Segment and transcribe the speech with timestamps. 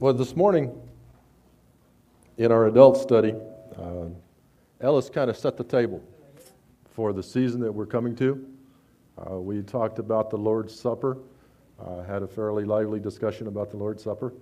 [0.00, 0.76] Well, this morning
[2.36, 3.32] in our adult study,
[3.78, 4.06] uh,
[4.80, 6.02] Ellis kind of set the table
[6.96, 8.44] for the season that we're coming to.
[9.16, 11.18] Uh, we talked about the Lord's Supper,
[11.78, 14.34] uh, had a fairly lively discussion about the Lord's Supper,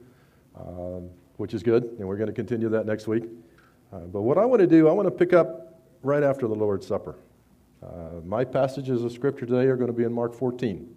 [0.59, 3.25] um, which is good, and we're going to continue that next week.
[3.93, 6.55] Uh, but what I want to do, I want to pick up right after the
[6.55, 7.15] Lord's Supper.
[7.83, 10.89] Uh, my passages of Scripture today are going to be in Mark 14.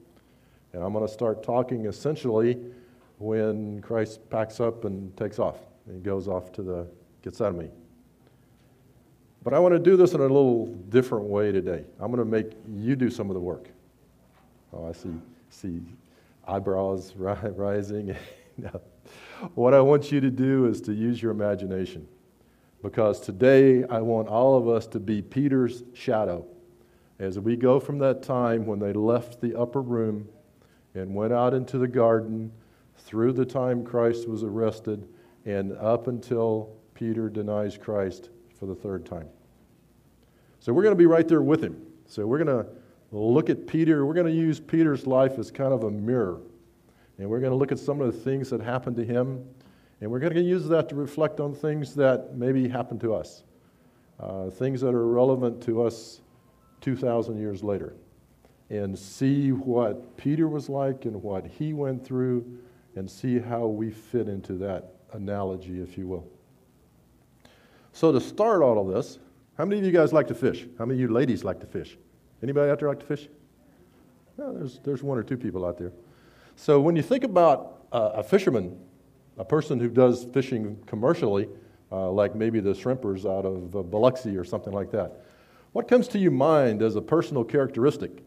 [0.71, 2.57] And I'm going to start talking essentially
[3.17, 5.57] when Christ packs up and takes off.
[5.87, 6.87] And he goes off to the
[7.21, 7.71] Gethsemane.
[9.43, 11.85] But I want to do this in a little different way today.
[11.99, 13.69] I'm going to make you do some of the work.
[14.73, 15.13] Oh, I see,
[15.49, 15.81] see
[16.47, 18.15] eyebrows rising.
[19.53, 22.07] what I want you to do is to use your imagination.
[22.81, 26.45] Because today I want all of us to be Peter's shadow
[27.19, 30.27] as we go from that time when they left the upper room
[30.93, 32.51] and went out into the garden
[32.97, 35.07] through the time Christ was arrested
[35.45, 39.27] and up until Peter denies Christ for the third time.
[40.59, 41.79] So we're going to be right there with him.
[42.07, 42.67] So we're going to
[43.11, 44.05] look at Peter.
[44.05, 46.41] We're going to use Peter's life as kind of a mirror.
[47.17, 49.45] And we're going to look at some of the things that happened to him.
[50.01, 53.43] And we're going to use that to reflect on things that maybe happened to us,
[54.19, 56.21] uh, things that are relevant to us
[56.81, 57.95] 2,000 years later.
[58.69, 62.59] And see what Peter was like and what he went through,
[62.95, 66.27] and see how we fit into that analogy, if you will.
[67.93, 69.19] So, to start all of this,
[69.57, 70.67] how many of you guys like to fish?
[70.77, 71.97] How many of you ladies like to fish?
[72.43, 73.29] Anybody out there like to fish?
[74.37, 75.93] No, there's, there's one or two people out there.
[76.55, 78.77] So, when you think about uh, a fisherman,
[79.37, 81.47] a person who does fishing commercially,
[81.91, 85.21] uh, like maybe the shrimpers out of uh, Biloxi or something like that,
[85.71, 88.23] what comes to your mind as a personal characteristic?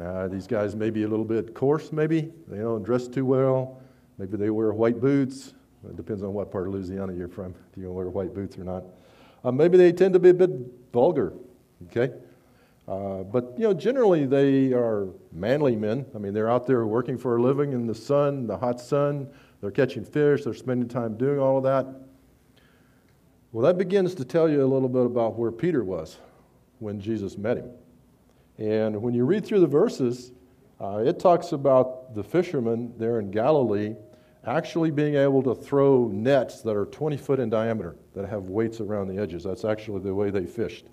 [0.00, 2.32] Uh, these guys may be a little bit coarse, maybe.
[2.48, 3.80] They don't dress too well.
[4.18, 5.54] Maybe they wear white boots.
[5.88, 8.64] It depends on what part of Louisiana you're from, if you wear white boots or
[8.64, 8.84] not.
[9.44, 10.50] Uh, maybe they tend to be a bit
[10.92, 11.32] vulgar,
[11.86, 12.12] okay?
[12.88, 16.04] Uh, but, you know, generally they are manly men.
[16.14, 19.28] I mean, they're out there working for a living in the sun, the hot sun.
[19.60, 20.44] They're catching fish.
[20.44, 21.86] They're spending time doing all of that.
[23.52, 26.18] Well, that begins to tell you a little bit about where Peter was
[26.78, 27.70] when Jesus met him.
[28.58, 30.32] And when you read through the verses,
[30.80, 33.94] uh, it talks about the fishermen there in Galilee
[34.46, 38.80] actually being able to throw nets that are 20 foot in diameter that have weights
[38.80, 39.42] around the edges.
[39.42, 40.86] That's actually the way they fished.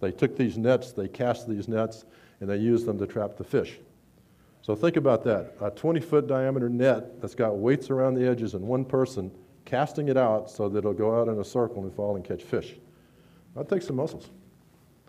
[0.00, 2.04] They took these nets, they cast these nets,
[2.40, 3.78] and they used them to trap the fish.
[4.62, 8.54] So think about that a 20 foot diameter net that's got weights around the edges
[8.54, 9.30] and one person
[9.64, 12.42] casting it out so that it'll go out in a circle and fall and catch
[12.42, 12.74] fish.
[13.56, 14.30] That takes some muscles.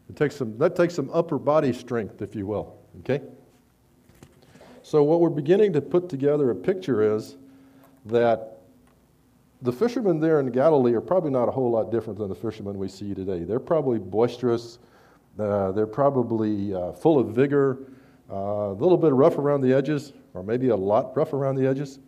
[0.09, 2.77] It takes some, that takes some upper body strength, if you will.
[2.99, 3.21] Okay?
[4.83, 7.37] So, what we're beginning to put together a picture is
[8.05, 8.57] that
[9.61, 12.77] the fishermen there in Galilee are probably not a whole lot different than the fishermen
[12.77, 13.43] we see today.
[13.43, 14.79] They're probably boisterous,
[15.37, 17.77] uh, they're probably uh, full of vigor,
[18.31, 21.67] uh, a little bit rough around the edges, or maybe a lot rough around the
[21.67, 21.99] edges.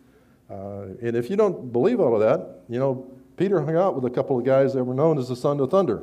[0.50, 3.06] Uh, and if you don't believe all of that, you know,
[3.36, 5.70] Peter hung out with a couple of guys that were known as the Son of
[5.70, 6.02] Thunder.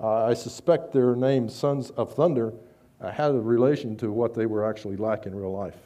[0.00, 2.54] Uh, I suspect their name, Sons of Thunder,
[3.00, 5.76] uh, had a relation to what they were actually like in real life.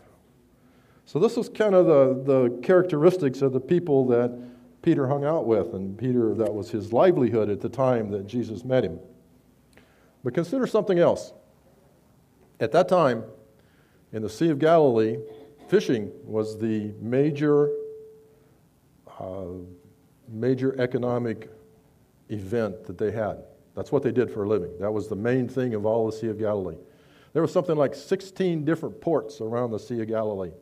[1.04, 4.32] So, this was kind of the, the characteristics of the people that
[4.82, 8.64] Peter hung out with, and Peter, that was his livelihood at the time that Jesus
[8.64, 9.00] met him.
[10.22, 11.32] But consider something else.
[12.60, 13.24] At that time,
[14.12, 15.18] in the Sea of Galilee,
[15.68, 17.70] fishing was the major,
[19.18, 19.44] uh,
[20.28, 21.50] major economic
[22.30, 23.42] event that they had.
[23.74, 24.78] That's what they did for a living.
[24.78, 26.76] That was the main thing of all the Sea of Galilee.
[27.32, 30.52] There was something like 16 different ports around the Sea of Galilee.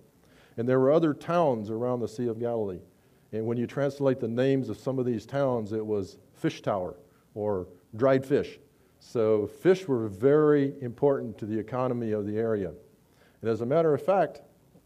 [0.57, 2.81] And there were other towns around the Sea of Galilee.
[3.33, 6.97] And when you translate the names of some of these towns, it was fish tower
[7.35, 8.59] or dried fish.
[9.01, 12.73] So fish were very important to the economy of the area.
[13.41, 14.41] And as a matter of fact,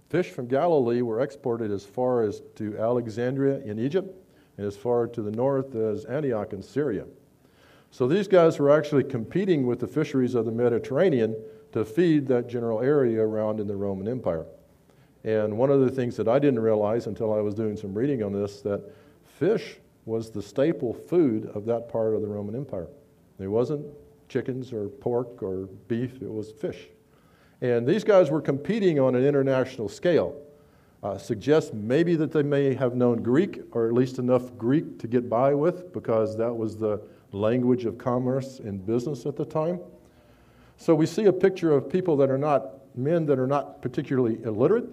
[0.09, 4.17] fish from Galilee were exported as far as to Alexandria in Egypt
[4.57, 7.05] and as far to the north as Antioch in Syria.
[7.91, 11.37] So these guys were actually competing with the fisheries of the Mediterranean
[11.73, 14.47] to feed that general area around in the Roman Empire.
[15.25, 18.23] And one of the things that I didn't realize until I was doing some reading
[18.23, 18.83] on this that
[19.25, 22.89] fish was the staple food of that part of the Roman Empire.
[23.39, 23.85] It wasn't
[24.29, 26.89] chickens or pork or beef, it was fish.
[27.61, 30.41] And these guys were competing on an international scale.
[31.03, 35.07] Uh, suggests maybe that they may have known Greek, or at least enough Greek to
[35.07, 37.01] get by with, because that was the
[37.37, 39.81] language of commerce and business at the time.
[40.77, 44.43] So we see a picture of people that are not men that are not particularly
[44.43, 44.87] illiterate,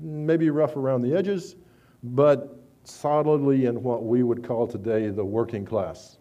[0.00, 1.56] maybe rough around the edges,
[2.02, 6.18] but solidly in what we would call today the working class.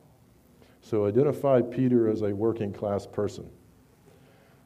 [0.82, 3.50] So identify Peter as a working class person.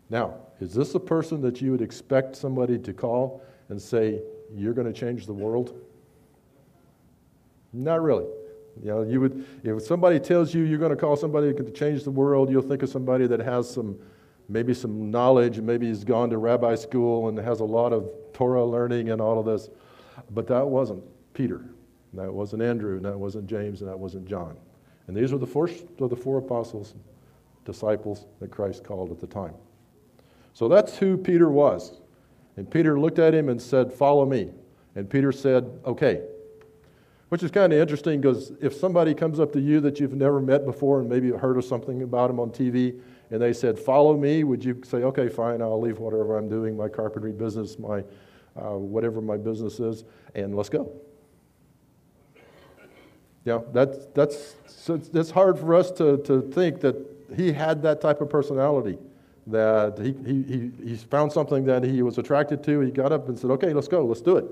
[0.10, 4.22] Now, is this a person that you would expect somebody to call and say,
[4.54, 5.80] You're going to change the world?
[7.72, 8.25] Not really.
[8.81, 12.03] You know, you would, if somebody tells you you're going to call somebody to change
[12.03, 13.97] the world, you'll think of somebody that has some,
[14.47, 18.65] maybe some knowledge, maybe he's gone to rabbi school and has a lot of Torah
[18.65, 19.69] learning and all of this.
[20.31, 21.03] But that wasn't
[21.33, 21.65] Peter.
[22.13, 24.57] That wasn't Andrew, and that wasn't James, and that wasn't John.
[25.07, 26.95] And these were the first of the four apostles,
[27.65, 29.53] disciples that Christ called at the time.
[30.53, 31.99] So that's who Peter was.
[32.57, 34.49] And Peter looked at him and said, Follow me.
[34.95, 36.23] And Peter said, Okay.
[37.29, 40.41] Which is kind of interesting because if somebody comes up to you that you've never
[40.41, 42.99] met before and maybe heard of something about him on TV
[43.29, 46.75] and they said, Follow me, would you say, Okay, fine, I'll leave whatever I'm doing,
[46.75, 48.03] my carpentry business, my
[48.55, 50.91] uh, whatever my business is, and let's go?
[53.45, 54.55] Yeah, that's, that's,
[54.89, 56.95] it's hard for us to, to think that
[57.35, 58.97] he had that type of personality
[59.47, 62.81] that he, he, he found something that he was attracted to.
[62.81, 64.45] He got up and said, Okay, let's go, let's do it.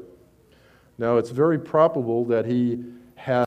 [0.98, 2.84] Now, it's very probable that he
[3.16, 3.46] had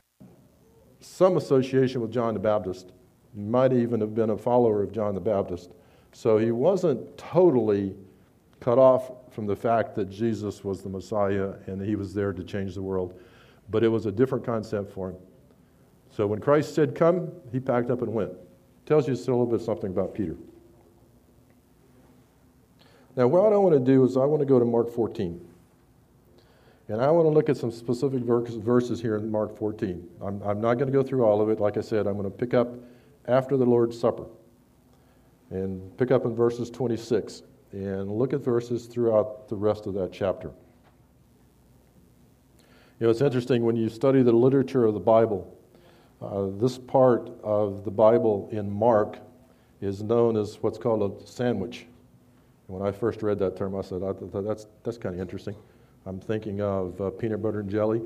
[0.99, 2.91] some association with John the Baptist,
[3.35, 5.71] might even have been a follower of John the Baptist.
[6.13, 7.95] So he wasn't totally
[8.59, 12.43] cut off from the fact that Jesus was the Messiah and he was there to
[12.43, 13.19] change the world.
[13.69, 15.15] But it was a different concept for him.
[16.09, 18.31] So when Christ said, Come, he packed up and went.
[18.85, 20.35] Tells you a little bit something about Peter.
[23.15, 25.47] Now, what I want to do is I want to go to Mark 14.
[26.91, 30.05] And I want to look at some specific verses here in Mark 14.
[30.21, 31.57] I'm, I'm not going to go through all of it.
[31.57, 32.67] Like I said, I'm going to pick up
[33.29, 34.25] after the Lord's Supper
[35.51, 40.11] and pick up in verses 26 and look at verses throughout the rest of that
[40.11, 40.51] chapter.
[42.99, 45.57] You know, it's interesting when you study the literature of the Bible,
[46.21, 49.17] uh, this part of the Bible in Mark
[49.79, 51.85] is known as what's called a sandwich.
[52.67, 54.11] And when I first read that term, I said, I
[54.41, 55.55] that's, that's kind of interesting.
[56.05, 58.01] I'm thinking of uh, peanut butter and jelly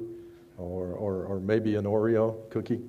[0.57, 2.81] or, or, or maybe an Oreo cookie.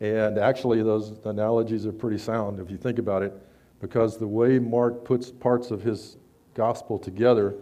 [0.00, 3.32] And actually, those analogies are pretty sound if you think about it,
[3.80, 6.16] because the way Mark puts parts of his
[6.54, 7.54] gospel together,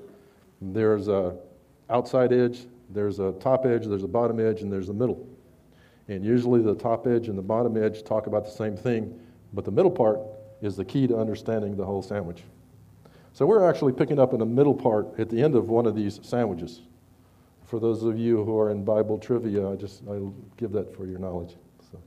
[0.61, 1.37] there's a
[1.91, 5.27] outside edge, there's a top edge, there's a bottom edge, and there's a middle.
[6.09, 9.19] And usually the top edge and the bottom edge talk about the same thing,
[9.53, 10.21] but the middle part
[10.63, 12.43] is the key to understanding the whole sandwich.
[13.35, 15.95] So we're actually picking up in the middle part at the end of one of
[15.95, 16.83] these sandwiches.
[17.65, 21.07] For those of you who are in Bible trivia, I just I'll give that for
[21.07, 21.57] your knowledge.
[21.91, 21.99] So.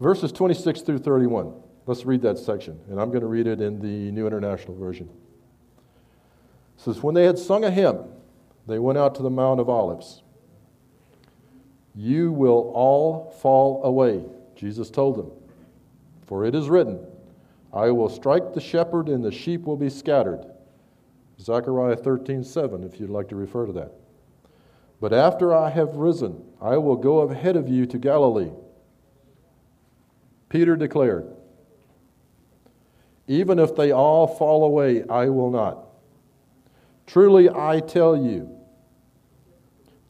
[0.00, 1.54] Verses 26 through 31.
[1.86, 5.08] Let's read that section, and I'm going to read it in the New International Version.
[6.76, 8.04] It says, When they had sung a hymn,
[8.66, 10.22] they went out to the Mount of Olives.
[11.94, 15.30] You will all fall away, Jesus told them,
[16.26, 17.00] for it is written,
[17.72, 20.44] I will strike the shepherd, and the sheep will be scattered.
[21.40, 23.92] Zechariah 13, 7, if you'd like to refer to that.
[25.00, 28.50] But after I have risen, I will go ahead of you to Galilee.
[30.48, 31.32] Peter declared,
[33.28, 35.86] Even if they all fall away, I will not.
[37.06, 38.50] Truly I tell you.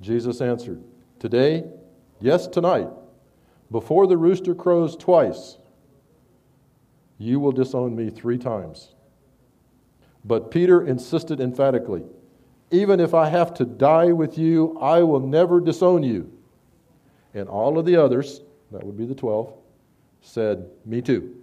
[0.00, 0.82] Jesus answered,
[1.19, 1.64] Today,
[2.21, 2.88] yes, tonight,
[3.71, 5.59] before the rooster crows twice,
[7.18, 8.94] you will disown me three times.
[10.25, 12.04] But Peter insisted emphatically,
[12.70, 16.30] Even if I have to die with you, I will never disown you.
[17.34, 19.52] And all of the others, that would be the 12,
[20.20, 21.34] said, Me too.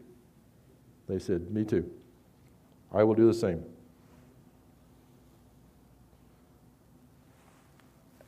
[1.08, 1.90] They said, Me too.
[2.94, 3.64] I will do the same.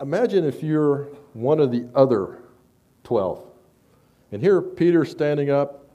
[0.01, 2.39] Imagine if you're one of the other
[3.03, 3.43] 12.
[4.31, 5.86] And here Peter standing up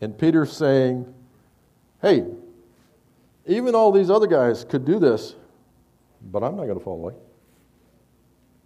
[0.00, 1.12] and Peter's saying,
[2.02, 2.24] Hey,
[3.46, 5.34] even all these other guys could do this,
[6.30, 7.14] but I'm not going to fall away.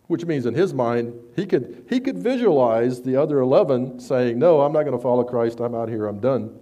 [0.07, 4.61] Which means in his mind, he could, he could visualize the other 11 saying, No,
[4.63, 5.61] I'm not going to follow Christ.
[5.61, 6.07] I'm out here.
[6.07, 6.59] I'm done.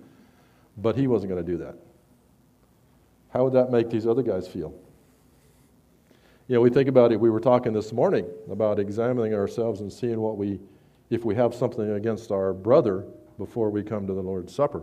[0.76, 1.76] But he wasn't going to do that.
[3.30, 4.74] How would that make these other guys feel?
[6.46, 7.20] You know, we think about it.
[7.20, 10.58] We were talking this morning about examining ourselves and seeing what we,
[11.10, 13.04] if we have something against our brother,
[13.38, 14.82] before we come to the Lord's Supper.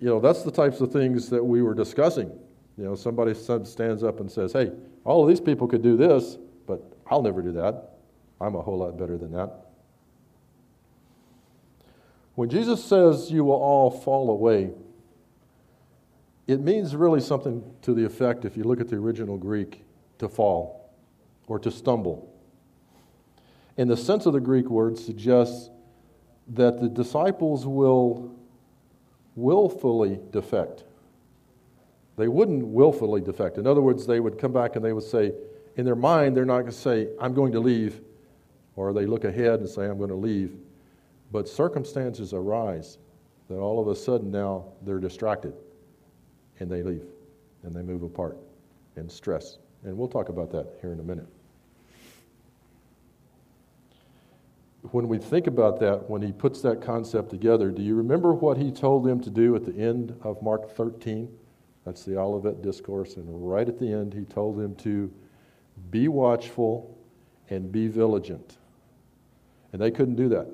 [0.00, 2.28] You know, that's the types of things that we were discussing.
[2.76, 4.70] You know, somebody stands up and says, Hey,
[5.04, 6.36] all of these people could do this,
[6.66, 7.94] but I'll never do that.
[8.40, 9.64] I'm a whole lot better than that.
[12.34, 14.72] When Jesus says you will all fall away,
[16.46, 19.84] it means really something to the effect, if you look at the original Greek,
[20.18, 20.92] to fall
[21.46, 22.32] or to stumble
[23.76, 25.70] And the sense of the Greek word suggests
[26.48, 28.34] that the disciples will
[29.36, 30.84] willfully defect.
[32.16, 33.58] They wouldn't willfully defect.
[33.58, 35.32] In other words, they would come back and they would say,
[35.76, 38.00] in their mind, they're not going to say, I'm going to leave,
[38.76, 40.56] or they look ahead and say, I'm going to leave.
[41.32, 42.98] But circumstances arise
[43.48, 45.54] that all of a sudden now they're distracted
[46.60, 47.04] and they leave
[47.64, 48.38] and they move apart
[48.96, 49.58] and stress.
[49.82, 51.26] And we'll talk about that here in a minute.
[54.90, 58.58] When we think about that, when he puts that concept together, do you remember what
[58.58, 61.28] he told them to do at the end of Mark 13?
[61.84, 63.16] That's the Olivet Discourse.
[63.16, 65.12] And right at the end, he told them to
[65.90, 66.98] be watchful
[67.50, 68.58] and be vigilant.
[69.72, 70.50] And they couldn't do that.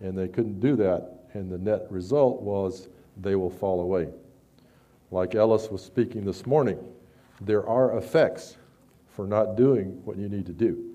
[0.00, 1.26] And they couldn't do that.
[1.34, 4.08] And the net result was they will fall away.
[5.10, 6.78] Like Ellis was speaking this morning,
[7.40, 8.56] there are effects
[9.08, 10.92] for not doing what you need to do.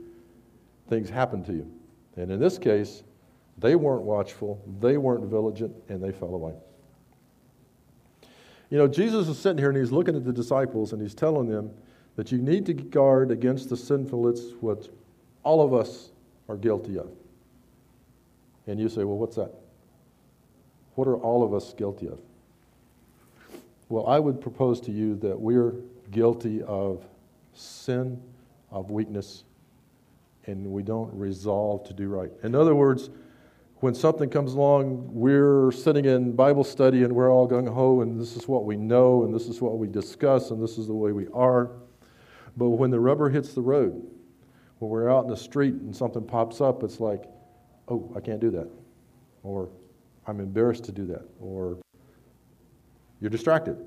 [0.90, 1.75] Things happen to you.
[2.18, 3.04] And in this case,
[3.58, 6.54] they weren't watchful, they weren't vigilant, and they fell away.
[8.70, 11.48] You know, Jesus is sitting here and he's looking at the disciples and he's telling
[11.48, 11.72] them
[12.16, 14.90] that you need to guard against the sinfulness what
[15.44, 16.10] all of us
[16.50, 17.10] are guilty of.
[18.68, 19.52] And you say, well, what's that?
[20.96, 22.20] What are all of us guilty of?
[23.90, 25.76] Well, I would propose to you that we're
[26.12, 27.06] guilty of
[27.54, 28.22] sin,
[28.72, 29.44] of weakness,
[30.48, 32.32] and we don't resolve to do right.
[32.44, 33.10] In other words,
[33.78, 38.20] when something comes along, we're sitting in Bible study and we're all gung ho, and
[38.20, 40.94] this is what we know, and this is what we discuss, and this is the
[40.94, 41.72] way we are.
[42.58, 44.10] But when the rubber hits the road,
[44.80, 47.26] when we're out in the street and something pops up, it's like,
[47.88, 48.70] oh, I can't do that.
[49.44, 49.70] Or
[50.26, 51.24] I'm embarrassed to do that.
[51.40, 51.78] Or
[53.20, 53.78] you're distracted.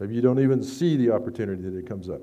[0.00, 2.20] Maybe you don't even see the opportunity that it comes up.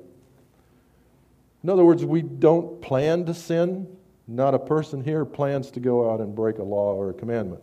[1.66, 3.88] In other words, we don't plan to sin.
[4.28, 7.60] Not a person here plans to go out and break a law or a commandment.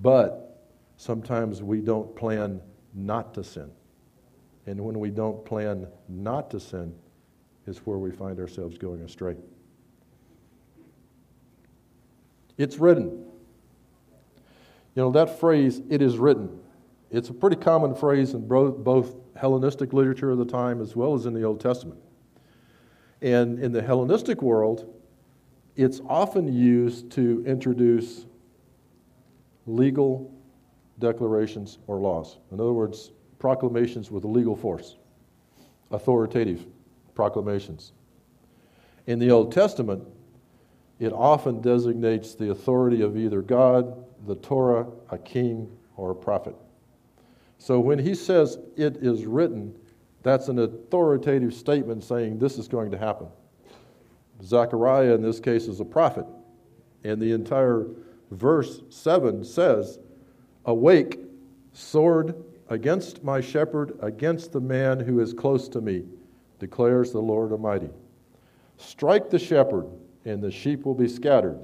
[0.00, 0.64] But
[0.96, 2.62] sometimes we don't plan
[2.94, 3.70] not to sin.
[4.64, 6.94] And when we don't plan not to sin,
[7.66, 9.36] is where we find ourselves going astray.
[12.56, 13.26] It's written.
[14.94, 16.58] You know, that phrase, it is written,
[17.10, 21.26] it's a pretty common phrase in both Hellenistic literature of the time as well as
[21.26, 22.00] in the Old Testament.
[23.22, 24.92] And in the Hellenistic world,
[25.76, 28.26] it's often used to introduce
[29.66, 30.34] legal
[30.98, 32.38] declarations or laws.
[32.50, 34.96] In other words, proclamations with legal force,
[35.92, 36.66] authoritative
[37.14, 37.92] proclamations.
[39.06, 40.04] In the Old Testament,
[40.98, 46.54] it often designates the authority of either God, the Torah, a king, or a prophet.
[47.58, 49.76] So when he says it is written,
[50.22, 53.28] that's an authoritative statement saying this is going to happen.
[54.42, 56.26] Zechariah, in this case, is a prophet.
[57.04, 57.86] And the entire
[58.30, 59.98] verse 7 says,
[60.64, 61.18] Awake,
[61.72, 62.34] sword
[62.68, 66.04] against my shepherd, against the man who is close to me,
[66.58, 67.90] declares the Lord Almighty.
[68.76, 69.86] Strike the shepherd,
[70.24, 71.58] and the sheep will be scattered,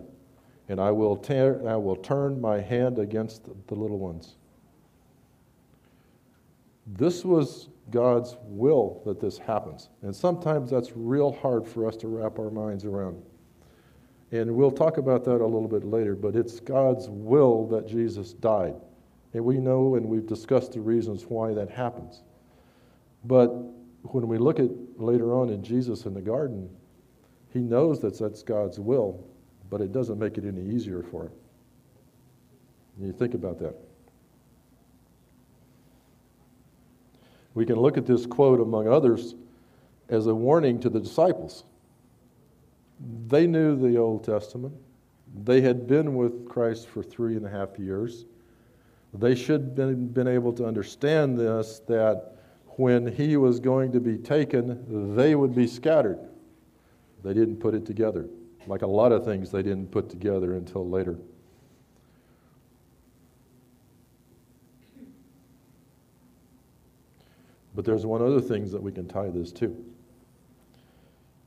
[0.68, 4.34] and I will, tear, I will turn my hand against the little ones.
[6.86, 9.88] This was God's will that this happens.
[10.02, 13.22] And sometimes that's real hard for us to wrap our minds around.
[14.30, 18.34] And we'll talk about that a little bit later, but it's God's will that Jesus
[18.34, 18.74] died.
[19.32, 22.22] And we know and we've discussed the reasons why that happens.
[23.24, 23.48] But
[24.02, 26.68] when we look at later on in Jesus in the garden,
[27.52, 29.24] he knows that that's God's will,
[29.70, 31.32] but it doesn't make it any easier for him.
[32.98, 33.74] And you think about that.
[37.58, 39.34] We can look at this quote, among others,
[40.08, 41.64] as a warning to the disciples.
[43.26, 44.74] They knew the Old Testament.
[45.42, 48.26] They had been with Christ for three and a half years.
[49.12, 52.36] They should have been, been able to understand this that
[52.76, 56.20] when he was going to be taken, they would be scattered.
[57.24, 58.28] They didn't put it together.
[58.68, 61.18] Like a lot of things, they didn't put together until later.
[67.78, 69.66] But there's one other thing that we can tie this to.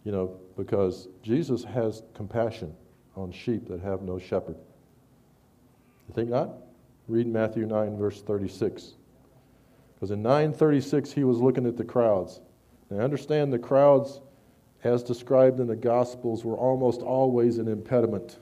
[0.05, 2.73] You know, because Jesus has compassion
[3.17, 4.55] on sheep that have no shepherd.
[6.07, 6.53] You think not?
[7.09, 8.93] Read Matthew 9, verse 36.
[9.93, 12.39] Because in 936, he was looking at the crowds.
[12.89, 14.21] I understand the crowds,
[14.85, 18.37] as described in the Gospels, were almost always an impediment.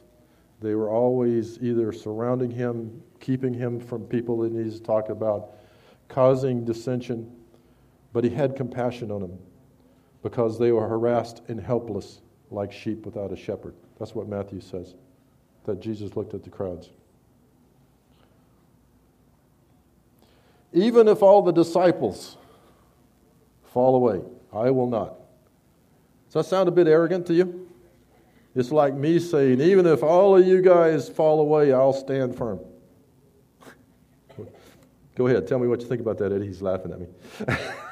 [0.62, 5.10] They were always either surrounding him, keeping him from people that he needs to talk
[5.10, 5.55] about,
[6.08, 7.36] causing dissension.
[8.13, 9.37] But he had compassion on them
[10.23, 13.75] because they were harassed and helpless like sheep without a shepherd.
[13.99, 14.95] That's what Matthew says,
[15.65, 16.89] that Jesus looked at the crowds.
[20.73, 22.37] Even if all the disciples
[23.63, 24.21] fall away,
[24.53, 25.15] I will not.
[26.27, 27.67] Does that sound a bit arrogant to you?
[28.55, 32.59] It's like me saying, even if all of you guys fall away, I'll stand firm.
[35.15, 36.47] Go ahead, tell me what you think about that, Eddie.
[36.47, 37.07] He's laughing at me.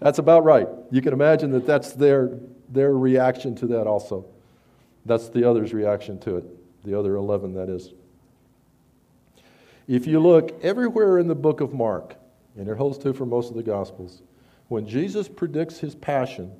[0.00, 0.68] that's about right.
[0.90, 2.38] You can imagine that that's their,
[2.68, 4.26] their reaction to that also.
[5.04, 6.44] That's the other's reaction to it,
[6.84, 7.92] the other 11, that is.
[9.86, 12.14] If you look everywhere in the book of Mark,
[12.56, 14.22] and it holds true for most of the Gospels,
[14.68, 16.52] when Jesus predicts his passion,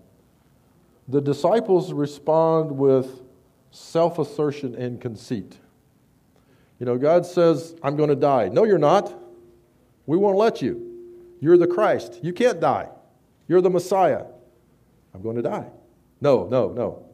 [1.06, 3.22] the disciples respond with
[3.70, 5.58] self assertion and conceit.
[6.78, 8.48] You know, God says, I'm going to die.
[8.48, 9.12] No, you're not.
[10.06, 10.84] We won't let you.
[11.40, 12.20] You're the Christ.
[12.22, 12.88] You can't die.
[13.48, 14.24] You're the Messiah.
[15.14, 15.66] I'm going to die.
[16.20, 17.04] No, no, no.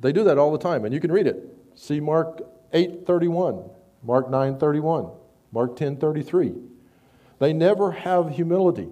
[0.00, 1.54] They do that all the time, and you can read it.
[1.74, 2.40] See Mark
[2.72, 3.70] 8:31,
[4.02, 5.12] Mark 9:31,
[5.52, 6.54] Mark 10:33.
[7.38, 8.88] They never have humility.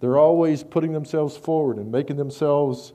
[0.00, 2.92] They're always putting themselves forward and making themselves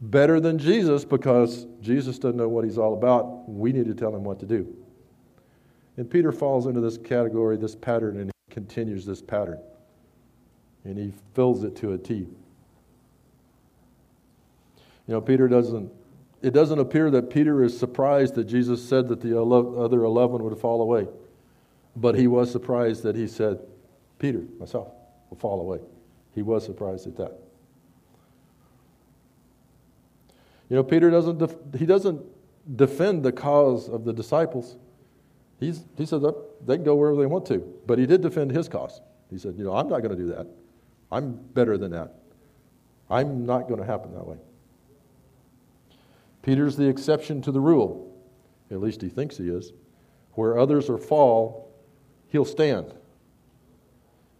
[0.00, 3.48] better than Jesus because Jesus doesn't know what he's all about.
[3.48, 4.74] We need to tell him what to do.
[5.96, 9.58] And Peter falls into this category, this pattern, and he continues this pattern.
[10.84, 12.14] And he fills it to a T.
[15.06, 15.90] You know, Peter doesn't,
[16.42, 20.58] it doesn't appear that Peter is surprised that Jesus said that the other 11 would
[20.58, 21.08] fall away.
[21.96, 23.60] But he was surprised that he said,
[24.18, 24.88] Peter, myself,
[25.30, 25.78] will fall away.
[26.34, 27.38] He was surprised at that.
[30.68, 32.22] You know, Peter doesn't, def- he doesn't
[32.76, 34.76] defend the cause of the disciples.
[35.60, 36.22] He's, he said
[36.66, 37.58] they can go wherever they want to.
[37.86, 39.00] But he did defend his cause.
[39.30, 40.46] He said, you know, I'm not going to do that.
[41.14, 42.12] I'm better than that.
[43.08, 44.38] I'm not going to happen that way.
[46.42, 48.12] Peter's the exception to the rule.
[48.72, 49.72] At least he thinks he is.
[50.32, 51.72] Where others are fall,
[52.26, 52.92] he'll stand.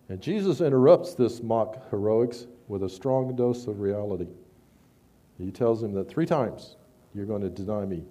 [0.09, 4.27] And Jesus interrupts this mock heroics with a strong dose of reality.
[5.39, 6.75] He tells him that three times
[7.15, 8.03] you're going to deny me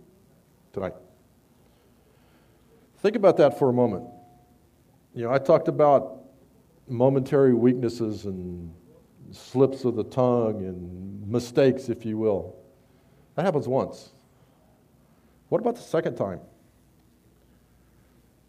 [0.72, 0.94] tonight.
[3.00, 4.08] Think about that for a moment.
[5.14, 6.23] You know, I talked about
[6.88, 8.74] momentary weaknesses and
[9.32, 12.56] slips of the tongue and mistakes, if you will.
[13.36, 14.12] That happens once.
[15.50, 16.40] What about the second time?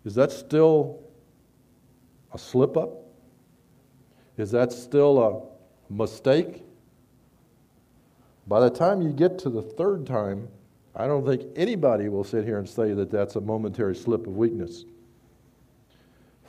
[0.04, 1.02] Is that still
[2.32, 2.90] a slip up?
[4.36, 5.22] Is that still
[5.90, 6.64] a mistake?
[8.46, 10.48] By the time you get to the third time,
[10.94, 14.36] I don't think anybody will sit here and say that that's a momentary slip of
[14.36, 14.84] weakness.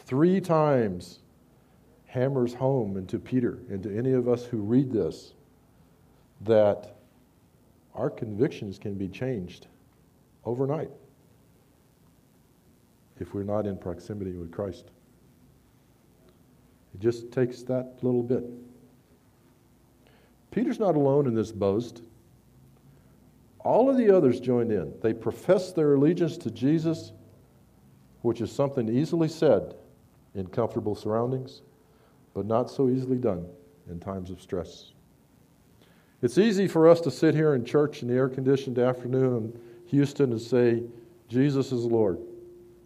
[0.05, 1.19] Three times
[2.15, 5.34] hammers home into Peter and to any of us who read this
[6.41, 6.95] that
[7.93, 9.67] our convictions can be changed
[10.45, 10.89] overnight
[13.19, 14.86] if we're not in proximity with Christ.
[16.93, 18.45] It just takes that little bit.
[20.51, 22.01] Peter's not alone in this boast.
[23.60, 24.93] All of the others joined in.
[25.01, 27.12] They professed their allegiance to Jesus,
[28.21, 29.75] which is something easily said
[30.34, 31.62] in comfortable surroundings,
[32.35, 33.47] but not so easily done
[33.89, 34.91] in times of stress.
[36.21, 39.59] It's easy for us to sit here in church in the air conditioned afternoon in
[39.87, 40.83] Houston and say,
[41.29, 42.19] Jesus is Lord.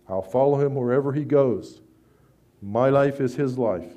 [0.07, 1.81] I'll follow him wherever he goes.
[2.61, 3.91] My life is his life.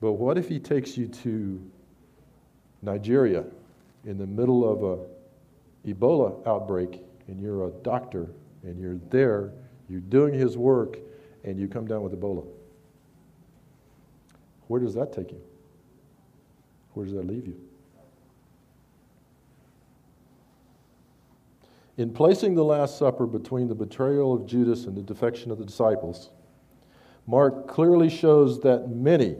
[0.00, 1.60] But what if he takes you to
[2.82, 3.44] Nigeria
[4.04, 8.28] in the middle of a Ebola outbreak and you're a doctor
[8.62, 9.52] and you're there,
[9.88, 10.98] you're doing his work,
[11.44, 12.44] and you come down with Ebola?
[14.68, 15.40] Where does that take you?
[16.94, 17.60] Where does that leave you?
[21.98, 25.64] In placing the Last Supper between the betrayal of Judas and the defection of the
[25.64, 26.30] disciples,
[27.26, 29.36] Mark clearly shows that many,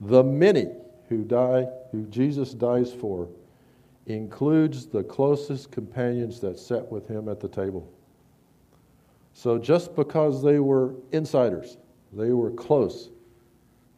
[0.00, 0.68] the many
[1.08, 3.28] who die, who Jesus dies for,
[4.06, 7.92] includes the closest companions that sat with him at the table.
[9.32, 11.76] So just because they were insiders,
[12.12, 13.10] they were close,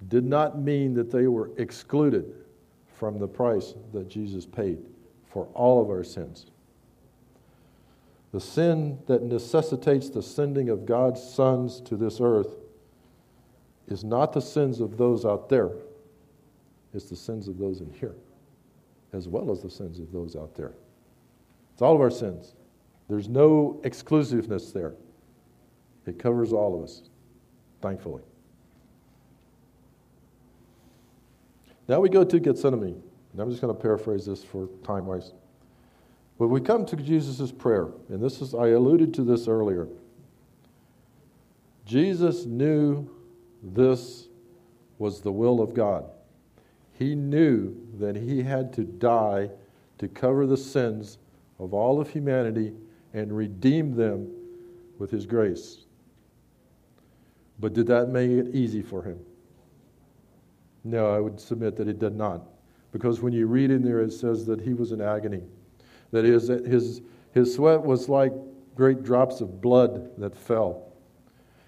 [0.06, 2.32] did not mean that they were excluded
[2.94, 4.78] from the price that Jesus paid
[5.30, 6.46] for all of our sins.
[8.32, 12.56] The sin that necessitates the sending of God's sons to this earth
[13.88, 15.70] is not the sins of those out there,
[16.94, 18.14] it's the sins of those in here,
[19.12, 20.72] as well as the sins of those out there.
[21.72, 22.54] It's all of our sins.
[23.08, 24.94] There's no exclusiveness there.
[26.06, 27.02] It covers all of us,
[27.80, 28.22] thankfully.
[31.88, 33.02] Now we go to Gethsemane.
[33.32, 35.32] And I'm just going to paraphrase this for time wise.
[36.36, 39.88] When we come to Jesus' prayer, and this is, I alluded to this earlier,
[41.84, 43.08] Jesus knew
[43.62, 44.28] this
[44.98, 46.04] was the will of God.
[46.92, 49.50] He knew that he had to die
[49.98, 51.18] to cover the sins
[51.58, 52.72] of all of humanity
[53.14, 54.30] and redeem them
[54.98, 55.84] with his grace.
[57.58, 59.18] But did that make it easy for him?
[60.84, 62.42] No, I would submit that it did not.
[62.92, 65.42] Because when you read in there, it says that he was in agony.
[66.10, 68.32] That is, his, his sweat was like
[68.74, 70.92] great drops of blood that fell.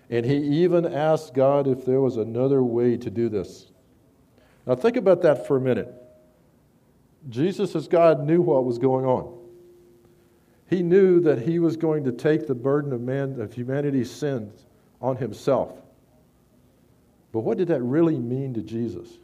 [0.08, 3.70] And he even asked God if there was another way to do this.
[4.66, 5.92] Now, think about that for a minute.
[7.28, 9.36] Jesus, as God, knew what was going on.
[10.68, 14.66] He knew that he was going to take the burden of, man, of humanity's sins
[15.00, 15.76] on himself.
[17.32, 19.18] But what did that really mean to Jesus?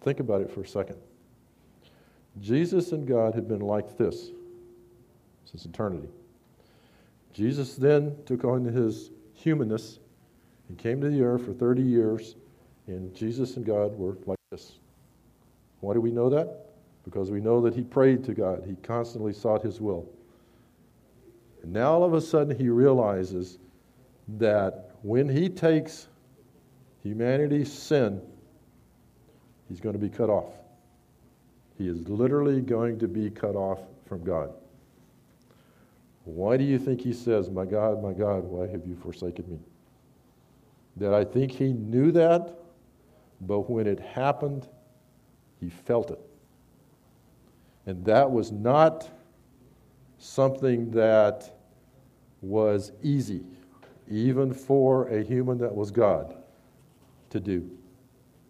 [0.00, 0.96] Think about it for a second.
[2.40, 4.30] Jesus and God had been like this
[5.44, 6.08] since eternity.
[7.32, 9.98] Jesus then took on his humanness
[10.68, 12.36] and came to the earth for 30 years,
[12.86, 14.78] and Jesus and God were like this.
[15.80, 16.70] Why do we know that?
[17.04, 20.08] Because we know that he prayed to God, he constantly sought his will.
[21.62, 23.58] And now all of a sudden he realizes
[24.38, 26.08] that when he takes
[27.04, 28.20] humanity's sin,
[29.68, 30.54] he's going to be cut off.
[31.78, 34.52] He is literally going to be cut off from God.
[36.24, 39.58] Why do you think he says, My God, my God, why have you forsaken me?
[40.96, 42.56] That I think he knew that,
[43.42, 44.66] but when it happened,
[45.60, 46.20] he felt it.
[47.86, 49.10] And that was not
[50.18, 51.52] something that
[52.40, 53.42] was easy,
[54.10, 56.34] even for a human that was God
[57.34, 57.68] to do.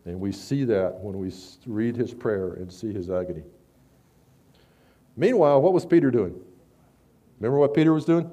[0.05, 1.33] And we see that when we
[1.67, 3.43] read his prayer and see his agony.
[5.17, 6.39] Meanwhile, what was Peter doing?
[7.41, 8.31] Remember what Peter was doing?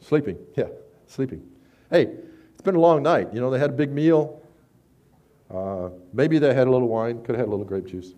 [0.00, 0.38] Sleeping.
[0.56, 0.68] Yeah,
[1.06, 1.42] sleeping.
[1.90, 2.10] Hey,
[2.52, 3.34] it's been a long night.
[3.34, 4.40] You know, they had a big meal.
[5.52, 8.12] Uh, maybe they had a little wine, could have had a little grape juice.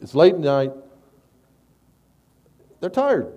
[0.00, 0.72] It's late night.
[2.80, 3.32] They're tired.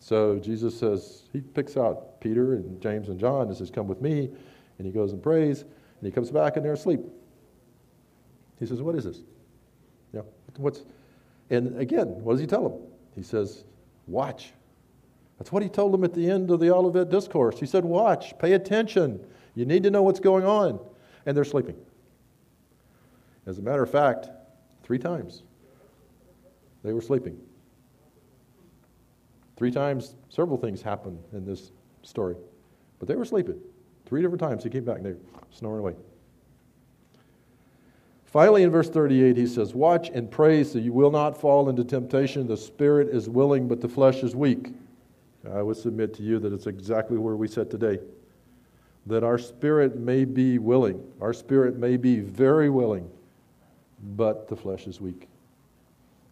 [0.00, 4.00] So Jesus says, He picks out Peter and James and John and says, Come with
[4.00, 4.30] me.
[4.78, 7.00] And he goes and prays, and he comes back and they're asleep.
[8.58, 9.18] He says, What is this?
[10.14, 10.22] Yeah,
[10.56, 10.82] what's
[11.50, 12.78] and again, what does he tell them?
[13.14, 13.64] He says,
[14.06, 14.52] Watch.
[15.38, 17.58] That's what he told them at the end of the Olivet Discourse.
[17.58, 19.24] He said, Watch, pay attention.
[19.54, 20.78] You need to know what's going on.
[21.26, 21.76] And they're sleeping.
[23.46, 24.28] As a matter of fact,
[24.84, 25.42] three times
[26.84, 27.38] they were sleeping.
[29.56, 32.36] Three times, several things happened in this story.
[32.98, 33.60] But they were sleeping.
[34.06, 35.18] Three different times he came back and they were
[35.50, 35.94] snoring away.
[38.26, 41.84] Finally, in verse 38, he says, Watch and pray so you will not fall into
[41.84, 42.46] temptation.
[42.46, 44.72] The spirit is willing, but the flesh is weak.
[45.52, 47.98] I would submit to you that it's exactly where we sit today.
[49.06, 53.10] That our spirit may be willing, our spirit may be very willing,
[54.16, 55.28] but the flesh is weak.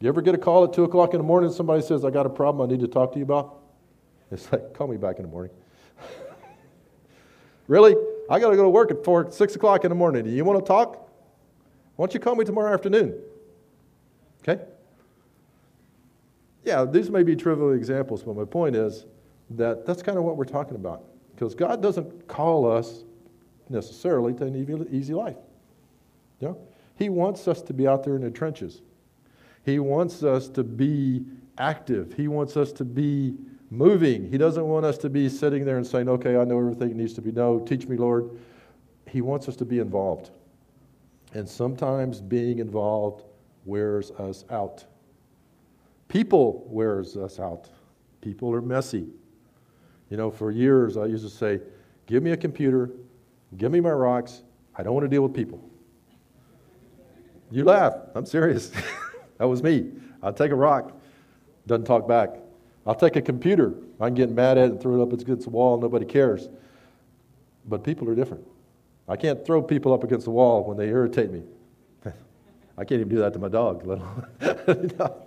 [0.00, 2.10] You ever get a call at 2 o'clock in the morning and somebody says, I
[2.10, 3.59] got a problem I need to talk to you about?
[4.30, 5.52] It's like, call me back in the morning.
[7.66, 7.94] really?
[8.28, 10.24] I got to go to work at 4, 6 o'clock in the morning.
[10.24, 11.08] Do you want to talk?
[11.96, 13.20] Why don't you call me tomorrow afternoon?
[14.42, 14.62] Okay?
[16.64, 19.06] Yeah, these may be trivial examples, but my point is
[19.50, 21.04] that that's kind of what we're talking about.
[21.34, 23.04] Because God doesn't call us
[23.68, 25.36] necessarily to an easy life.
[26.38, 26.58] You know?
[26.96, 28.82] He wants us to be out there in the trenches.
[29.64, 31.24] He wants us to be
[31.58, 32.12] active.
[32.14, 33.36] He wants us to be
[33.70, 34.30] moving.
[34.30, 37.14] He doesn't want us to be sitting there and saying, okay, I know everything needs
[37.14, 37.64] to be known.
[37.64, 38.30] Teach me, Lord.
[39.06, 40.30] He wants us to be involved.
[41.32, 43.24] And sometimes being involved
[43.64, 44.84] wears us out.
[46.08, 47.68] People wears us out.
[48.20, 49.06] People are messy.
[50.10, 51.60] You know, for years I used to say,
[52.06, 52.90] give me a computer,
[53.56, 54.42] give me my rocks.
[54.74, 55.62] I don't want to deal with people.
[57.50, 57.94] You laugh.
[58.14, 58.72] I'm serious.
[59.40, 59.90] That was me.
[60.22, 60.92] I'll take a rock,
[61.66, 62.36] doesn't talk back.
[62.90, 63.72] I'll take a computer.
[64.00, 66.48] I can get mad at it and throw it up against the wall, nobody cares.
[67.64, 68.44] But people are different.
[69.08, 71.44] I can't throw people up against the wall when they irritate me.
[72.76, 73.86] I can't even do that to my dog.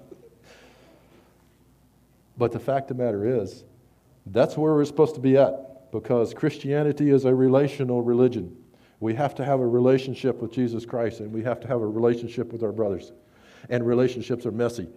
[2.36, 3.64] But the fact of the matter is,
[4.26, 8.58] that's where we're supposed to be at because Christianity is a relational religion.
[9.00, 11.88] We have to have a relationship with Jesus Christ and we have to have a
[11.88, 13.14] relationship with our brothers
[13.70, 14.90] and relationships are messy.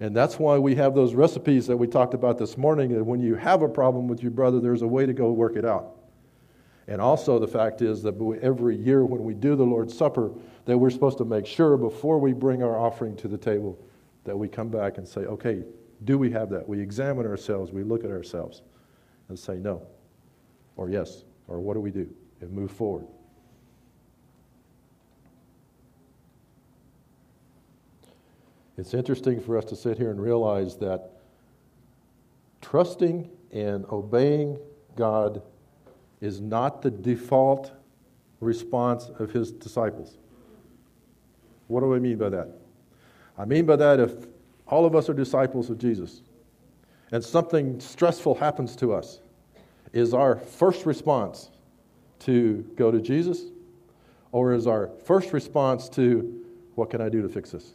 [0.00, 2.92] And that's why we have those recipes that we talked about this morning.
[2.94, 5.56] that when you have a problem with your brother, there's a way to go work
[5.56, 5.96] it out.
[6.88, 10.32] And also, the fact is that every year when we do the Lord's Supper,
[10.64, 13.78] that we're supposed to make sure before we bring our offering to the table
[14.24, 15.62] that we come back and say, okay,
[16.04, 16.68] do we have that?
[16.68, 18.62] We examine ourselves, we look at ourselves
[19.28, 19.86] and say no,
[20.76, 22.08] or yes, or what do we do?
[22.40, 23.06] And move forward.
[28.80, 31.10] It's interesting for us to sit here and realize that
[32.62, 34.58] trusting and obeying
[34.96, 35.42] God
[36.22, 37.72] is not the default
[38.40, 40.16] response of his disciples.
[41.68, 42.48] What do I mean by that?
[43.36, 44.12] I mean by that if
[44.66, 46.22] all of us are disciples of Jesus
[47.12, 49.20] and something stressful happens to us,
[49.92, 51.50] is our first response
[52.20, 53.42] to go to Jesus?
[54.32, 56.42] Or is our first response to,
[56.76, 57.74] what can I do to fix this?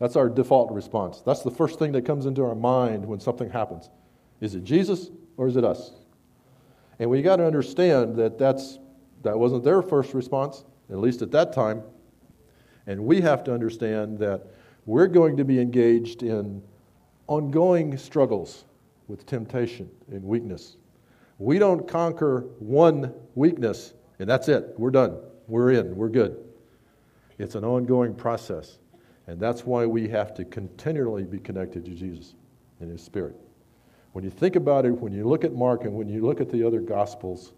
[0.00, 1.20] That's our default response.
[1.20, 3.88] That's the first thing that comes into our mind when something happens.
[4.40, 5.92] Is it Jesus or is it us?
[6.98, 8.78] And we got to understand that that's,
[9.22, 11.82] that wasn't their first response, at least at that time.
[12.86, 14.46] And we have to understand that
[14.86, 16.62] we're going to be engaged in
[17.28, 18.64] ongoing struggles
[19.06, 20.76] with temptation and weakness.
[21.38, 24.74] We don't conquer one weakness and that's it.
[24.76, 25.16] We're done.
[25.48, 25.96] We're in.
[25.96, 26.36] We're good.
[27.38, 28.78] It's an ongoing process.
[29.30, 32.34] And that's why we have to continually be connected to Jesus
[32.80, 33.36] and His Spirit.
[34.10, 36.50] When you think about it, when you look at Mark and when you look at
[36.50, 37.52] the other Gospels,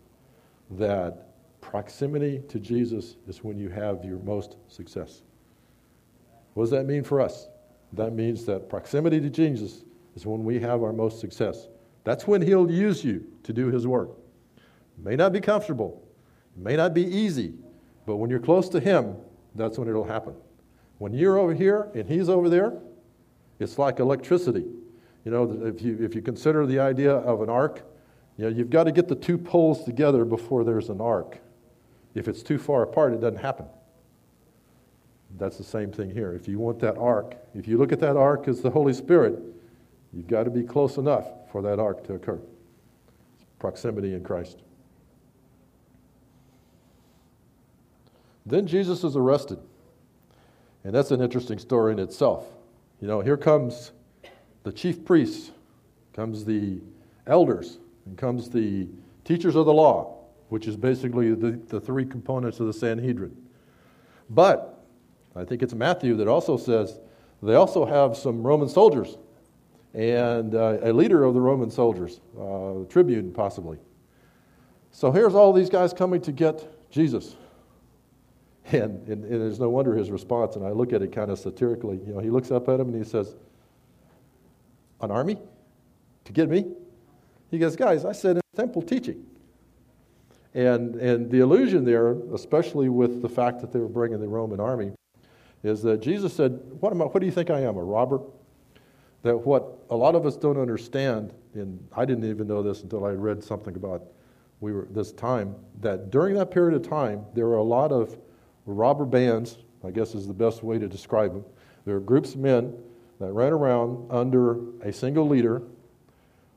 [0.72, 1.28] that
[1.62, 5.22] proximity to Jesus is when you have your most success.
[6.52, 7.48] What does that mean for us?
[7.94, 11.68] That means that proximity to Jesus is when we have our most success.
[12.04, 14.10] That's when He'll use you to do His work.
[14.58, 16.06] It may not be comfortable,
[16.54, 17.54] it may not be easy,
[18.04, 19.16] but when you're close to Him,
[19.54, 20.34] that's when it'll happen.
[21.02, 22.74] When you're over here and He's over there,
[23.58, 24.64] it's like electricity.
[25.24, 27.82] You know, if you, if you consider the idea of an arc,
[28.38, 31.40] you know, you've got to get the two poles together before there's an arc.
[32.14, 33.66] If it's too far apart, it doesn't happen.
[35.40, 36.34] That's the same thing here.
[36.34, 39.42] If you want that arc, if you look at that arc as the Holy Spirit,
[40.12, 42.40] you've got to be close enough for that arc to occur.
[43.34, 44.62] It's Proximity in Christ.
[48.46, 49.58] Then Jesus is arrested.
[50.84, 52.46] And that's an interesting story in itself.
[53.00, 53.92] You know, here comes
[54.64, 55.50] the chief priests,
[56.12, 56.80] comes the
[57.26, 58.88] elders, and comes the
[59.24, 63.36] teachers of the law, which is basically the, the three components of the Sanhedrin.
[64.30, 64.84] But
[65.34, 67.00] I think it's Matthew that also says
[67.42, 69.16] they also have some Roman soldiers
[69.94, 73.78] and uh, a leader of the Roman soldiers, uh, tribune possibly.
[74.90, 77.36] So here's all these guys coming to get Jesus.
[78.66, 81.38] And, and, and there's no wonder his response, and I look at it kind of
[81.38, 82.00] satirically.
[82.06, 83.34] You know, he looks up at him and he says,
[85.00, 85.36] An army?
[86.24, 86.66] To get me?
[87.50, 89.26] He goes, Guys, I said in temple teaching.
[90.54, 94.60] And, and the illusion there, especially with the fact that they were bringing the Roman
[94.60, 94.92] army,
[95.62, 98.20] is that Jesus said, What, am I, what do you think I am, a robber?
[99.22, 103.04] That what a lot of us don't understand, and I didn't even know this until
[103.04, 104.02] I read something about
[104.60, 108.16] we were this time, that during that period of time, there were a lot of
[108.66, 111.44] robber bands, I guess is the best way to describe them.
[111.84, 112.74] There were groups of men
[113.20, 115.62] that ran around under a single leader.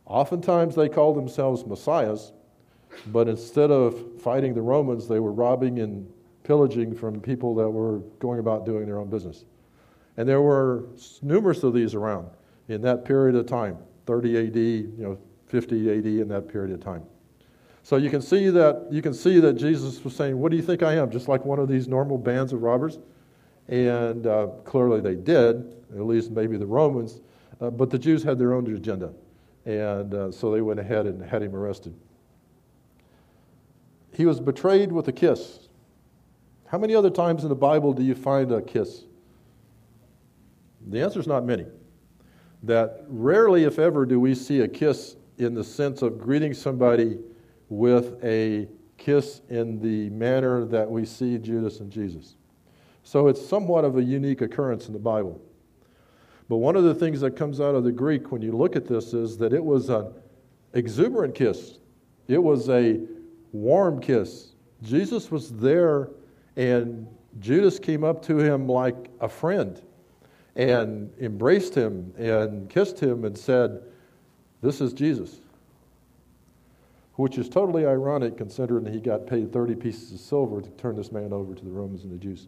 [0.05, 2.31] Oftentimes they called themselves messiahs,
[3.07, 6.11] but instead of fighting the Romans, they were robbing and
[6.43, 9.45] pillaging from people that were going about doing their own business.
[10.17, 10.85] And there were
[11.21, 12.29] numerous of these around
[12.67, 16.79] in that period of time 30 AD, you know, 50 AD in that period of
[16.83, 17.03] time.
[17.85, 20.63] So you can see that you can see that Jesus was saying, "What do you
[20.63, 21.11] think I am?
[21.11, 22.97] Just like one of these normal bands of robbers?"
[23.67, 27.21] And uh, clearly they did, at least maybe the Romans,
[27.61, 29.13] uh, but the Jews had their own agenda,
[29.65, 31.93] and uh, so they went ahead and had him arrested.
[34.13, 35.69] He was betrayed with a kiss.
[36.65, 39.03] How many other times in the Bible do you find a kiss?
[40.87, 41.67] The answer is not many.
[42.63, 47.19] That rarely, if ever, do we see a kiss in the sense of greeting somebody
[47.69, 52.35] with a kiss in the manner that we see Judas and Jesus.
[53.03, 55.41] So it's somewhat of a unique occurrence in the Bible.
[56.47, 58.87] But one of the things that comes out of the Greek when you look at
[58.87, 60.13] this is that it was an
[60.73, 61.79] exuberant kiss,
[62.27, 62.99] it was a
[63.51, 64.53] warm kiss.
[64.81, 66.09] Jesus was there,
[66.55, 67.07] and
[67.39, 69.81] Judas came up to him like a friend
[70.55, 73.81] and embraced him and kissed him and said,
[74.61, 75.39] This is Jesus
[77.15, 81.11] which is totally ironic considering he got paid 30 pieces of silver to turn this
[81.11, 82.47] man over to the Romans and the Jews.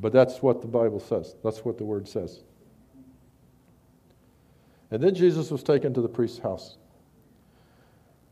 [0.00, 2.42] But that's what the Bible says, that's what the word says.
[4.90, 6.76] And then Jesus was taken to the priest's house.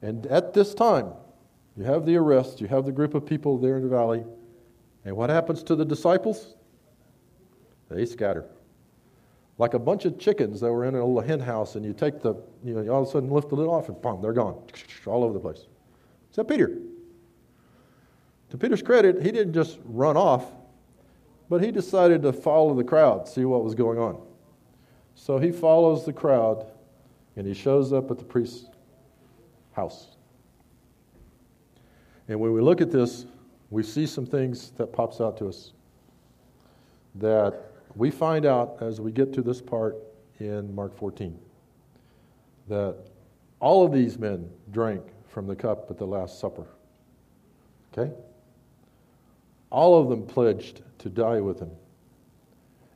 [0.02, 1.12] And at this time,
[1.76, 4.24] you have the arrest, you have the group of people there in the valley,
[5.04, 6.54] and what happens to the disciples?
[7.90, 8.46] They scatter.
[9.60, 12.22] Like a bunch of chickens that were in a little hen house, and you take
[12.22, 14.32] the, you know, you all of a sudden lift the lid off, and boom, they're
[14.32, 14.58] gone.
[15.04, 15.66] All over the place.
[16.30, 16.78] Except Peter.
[18.48, 20.46] To Peter's credit, he didn't just run off,
[21.50, 24.22] but he decided to follow the crowd, see what was going on.
[25.14, 26.64] So he follows the crowd,
[27.36, 28.64] and he shows up at the priest's
[29.72, 30.16] house.
[32.28, 33.26] And when we look at this,
[33.68, 35.74] we see some things that pops out to us
[37.16, 39.96] that we find out as we get to this part
[40.38, 41.38] in Mark 14
[42.68, 42.96] that
[43.58, 46.66] all of these men drank from the cup at the Last Supper.
[47.92, 48.12] Okay?
[49.70, 51.70] All of them pledged to die with him.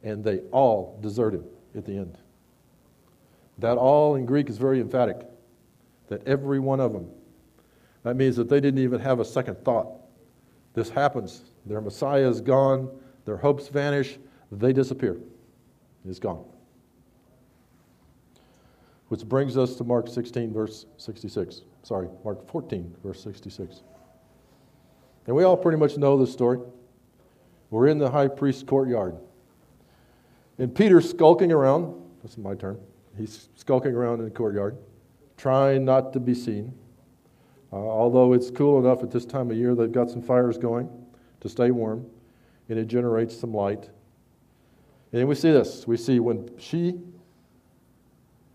[0.02, 1.44] And they all deserted
[1.76, 2.18] at the end.
[3.58, 5.26] That all in Greek is very emphatic.
[6.08, 7.08] That every one of them.
[8.02, 9.88] That means that they didn't even have a second thought.
[10.74, 11.42] This happens.
[11.64, 12.90] Their Messiah is gone.
[13.24, 14.18] Their hopes vanish.
[14.58, 15.18] They disappear.
[16.08, 16.44] It's gone.
[19.08, 21.62] Which brings us to Mark 16, verse 66.
[21.82, 23.82] Sorry, Mark 14, verse 66.
[25.26, 26.58] And we all pretty much know this story.
[27.70, 29.16] We're in the high priest's courtyard.
[30.58, 31.94] And Peter's skulking around.
[32.22, 32.78] That's my turn.
[33.16, 34.76] He's skulking around in the courtyard,
[35.36, 36.72] trying not to be seen.
[37.72, 40.88] Uh, although it's cool enough at this time of year, they've got some fires going
[41.40, 42.06] to stay warm,
[42.68, 43.90] and it generates some light.
[45.14, 45.86] And we see this.
[45.86, 47.00] We see when she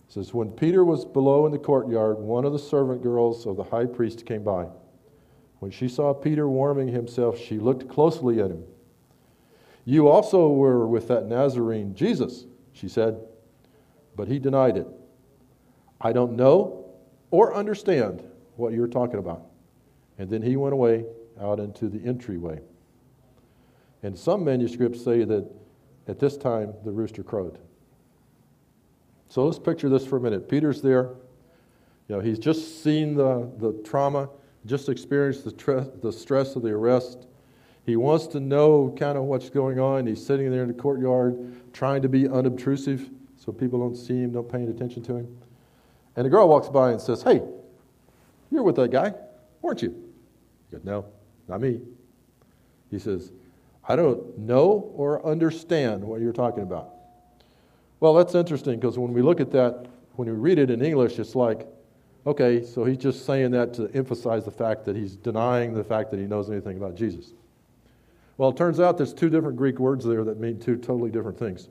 [0.09, 3.63] says, When Peter was below in the courtyard, one of the servant girls of the
[3.63, 4.67] high priest came by.
[5.59, 8.65] When she saw Peter warming himself, she looked closely at him.
[9.85, 13.21] You also were with that Nazarene, Jesus, she said.
[14.17, 14.87] But he denied it.
[16.01, 16.91] I don't know
[17.31, 18.21] or understand
[18.57, 19.45] what you're talking about.
[20.17, 21.05] And then he went away
[21.39, 22.59] out into the entryway.
[24.03, 25.49] And some manuscripts say that
[26.09, 27.59] at this time the rooster crowed.
[29.29, 30.49] So let's picture this for a minute.
[30.49, 31.11] Peter's there.
[32.07, 34.29] You know, he's just seen the, the trauma,
[34.65, 37.27] just experienced the, tre- the stress of the arrest.
[37.85, 40.07] He wants to know kind of what's going on.
[40.07, 44.31] He's sitting there in the courtyard trying to be unobtrusive so people don't see him,
[44.31, 45.37] don't pay any attention to him.
[46.15, 47.41] And a girl walks by and says, Hey,
[48.51, 49.13] you're with that guy,
[49.61, 49.95] weren't you?
[50.69, 51.05] He goes, No,
[51.47, 51.81] not me.
[52.89, 53.31] He says,
[53.89, 56.93] I don't know or understand what you're talking about.
[57.99, 61.17] Well, that's interesting because when we look at that, when we read it in English,
[61.17, 61.67] it's like,
[62.27, 66.11] okay, so he's just saying that to emphasize the fact that he's denying the fact
[66.11, 67.33] that he knows anything about Jesus.
[68.37, 71.39] Well, it turns out there's two different Greek words there that mean two totally different
[71.39, 71.67] things,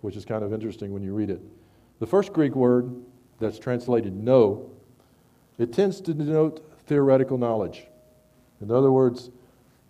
[0.00, 1.40] which is kind of interesting when you read it.
[2.00, 2.92] The first Greek word
[3.38, 4.68] that's translated know
[5.58, 7.84] it tends to denote theoretical knowledge.
[8.60, 9.30] In other words,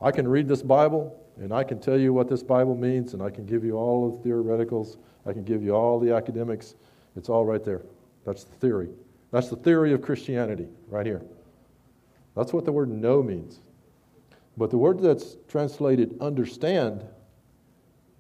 [0.02, 3.22] I can read this Bible and I can tell you what this Bible means and
[3.22, 6.74] I can give you all the theoreticals, I can give you all the academics.
[7.16, 7.82] It's all right there.
[8.24, 8.90] That's the theory.
[9.30, 11.22] That's the theory of Christianity right here.
[12.36, 13.60] That's what the word know means.
[14.56, 17.04] But the word that's translated understand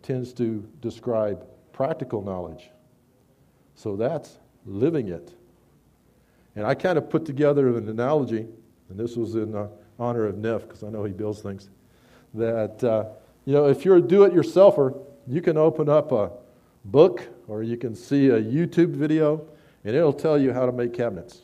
[0.02, 2.70] tends to describe practical knowledge.
[3.74, 5.34] So that's living it.
[6.56, 8.46] And I kind of put together an analogy,
[8.88, 11.70] and this was in uh, honor of Neff, because I know he builds things,
[12.34, 13.04] that, uh,
[13.44, 16.30] you know, if you're a do it yourselfer, you can open up a
[16.84, 19.46] book or you can see a YouTube video,
[19.84, 21.42] and it'll tell you how to make cabinets.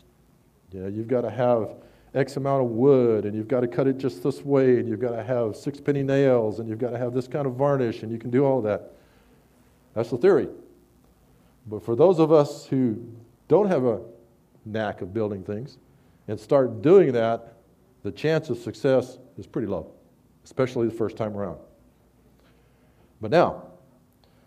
[0.73, 1.77] You know, you've got to have
[2.15, 5.01] X amount of wood, and you've got to cut it just this way, and you've
[5.01, 8.03] got to have six penny nails, and you've got to have this kind of varnish,
[8.03, 8.93] and you can do all that.
[9.95, 10.49] That's the theory.
[11.67, 13.05] But for those of us who
[13.49, 14.01] don't have a
[14.65, 15.79] knack of building things
[16.29, 17.55] and start doing that,
[18.03, 19.91] the chance of success is pretty low,
[20.49, 21.59] especially the first time around.
[23.21, 23.65] But now,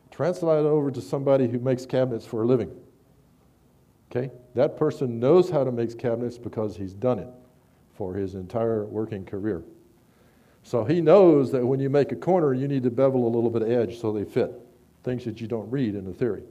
[0.10, 2.72] translate it over to somebody who makes cabinets for a living.
[4.10, 4.32] Okay?
[4.56, 7.28] That person knows how to make cabinets because he's done it
[7.94, 9.62] for his entire working career.
[10.64, 13.52] So he knows that when you make a corner, you need to bevel a little
[13.52, 14.52] bit of edge so they fit.
[15.04, 16.42] Things that you don't read in the theory.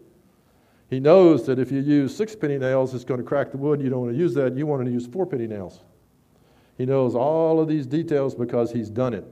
[0.91, 3.81] He knows that if you use six penny nails, it's going to crack the wood.
[3.81, 4.57] You don't want to use that.
[4.57, 5.81] You want to use four penny nails.
[6.79, 9.25] He knows all of these details because he's done it.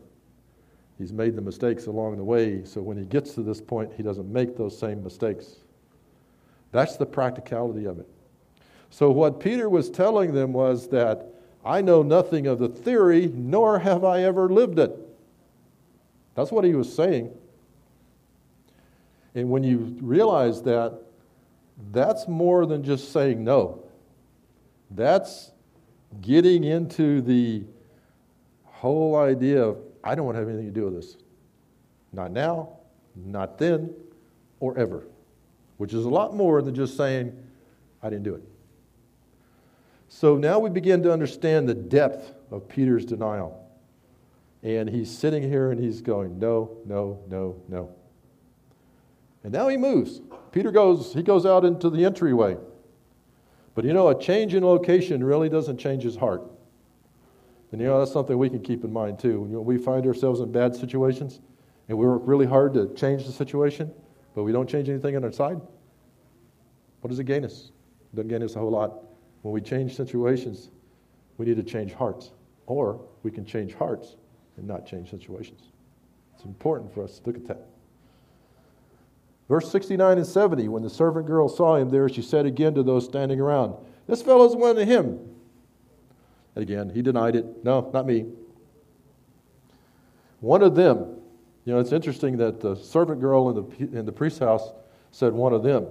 [0.99, 4.03] He's made the mistakes along the way, so when he gets to this point, he
[4.03, 5.59] doesn't make those same mistakes.
[6.73, 8.09] That's the practicality of it.
[8.91, 11.35] So, what Peter was telling them was that
[11.65, 14.97] I know nothing of the theory, nor have I ever lived it.
[16.35, 17.31] That's what he was saying.
[19.35, 21.01] And when you realize that,
[21.93, 23.85] that's more than just saying no.
[24.91, 25.53] That's
[26.21, 27.65] getting into the
[28.65, 29.79] whole idea of,
[30.09, 31.19] I don't want to have anything to do with this.
[32.15, 32.79] Not now,
[33.15, 33.95] not then,
[34.59, 35.07] or ever.
[35.77, 37.37] Which is a lot more than just saying,
[38.03, 38.43] I didn't do it.
[40.09, 43.69] So now we begin to understand the depth of Peter's denial.
[44.63, 47.91] And he's sitting here and he's going, No, no, no, no.
[49.45, 50.23] And now he moves.
[50.53, 52.57] Peter goes, he goes out into the entryway.
[53.75, 56.43] But you know, a change in location really doesn't change his heart.
[57.71, 59.41] And you know, that's something we can keep in mind too.
[59.43, 61.41] When we find ourselves in bad situations
[61.89, 63.93] and we work really hard to change the situation,
[64.35, 65.61] but we don't change anything on our side,
[67.01, 67.71] what does it gain us?
[68.13, 69.05] It doesn't gain us a whole lot.
[69.43, 70.71] When we change situations,
[71.37, 72.33] we need to change hearts.
[72.67, 74.17] Or we can change hearts
[74.57, 75.61] and not change situations.
[76.35, 77.67] It's important for us to look at that.
[79.49, 82.83] Verse 69 and 70 When the servant girl saw him there, she said again to
[82.83, 83.75] those standing around,
[84.07, 85.19] This fellow's one of him.
[86.59, 87.65] Again, he denied it.
[87.65, 88.27] No, not me.
[90.41, 91.15] One of them.
[91.65, 94.73] You know, it's interesting that the servant girl in the, in the priest's house
[95.13, 95.87] said one of them.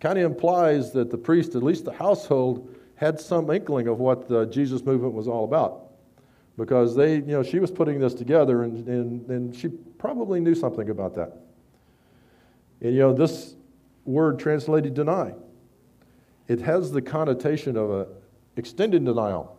[0.00, 4.28] Kind of implies that the priest, at least the household, had some inkling of what
[4.28, 5.84] the Jesus movement was all about.
[6.56, 10.54] Because they, you know, she was putting this together and, and, and she probably knew
[10.54, 11.36] something about that.
[12.80, 13.54] And you know, this
[14.04, 15.34] word translated deny,
[16.48, 18.06] it has the connotation of an
[18.56, 19.57] extended denial.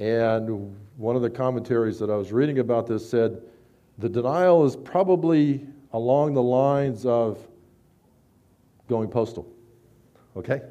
[0.00, 3.42] And one of the commentaries that I was reading about this said
[3.98, 7.38] the denial is probably along the lines of
[8.88, 9.46] going postal.
[10.36, 10.62] Okay?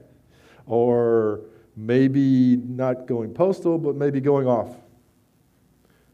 [0.66, 1.42] Or
[1.76, 4.76] maybe not going postal, but maybe going off.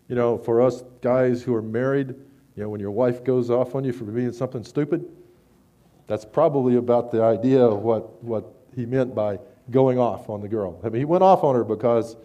[0.09, 3.75] You know, for us guys who are married, you know, when your wife goes off
[3.75, 5.05] on you for being something stupid,
[6.07, 8.45] that's probably about the idea of what, what
[8.75, 9.39] he meant by
[9.71, 10.81] going off on the girl.
[10.83, 12.17] I mean, he went off on her because,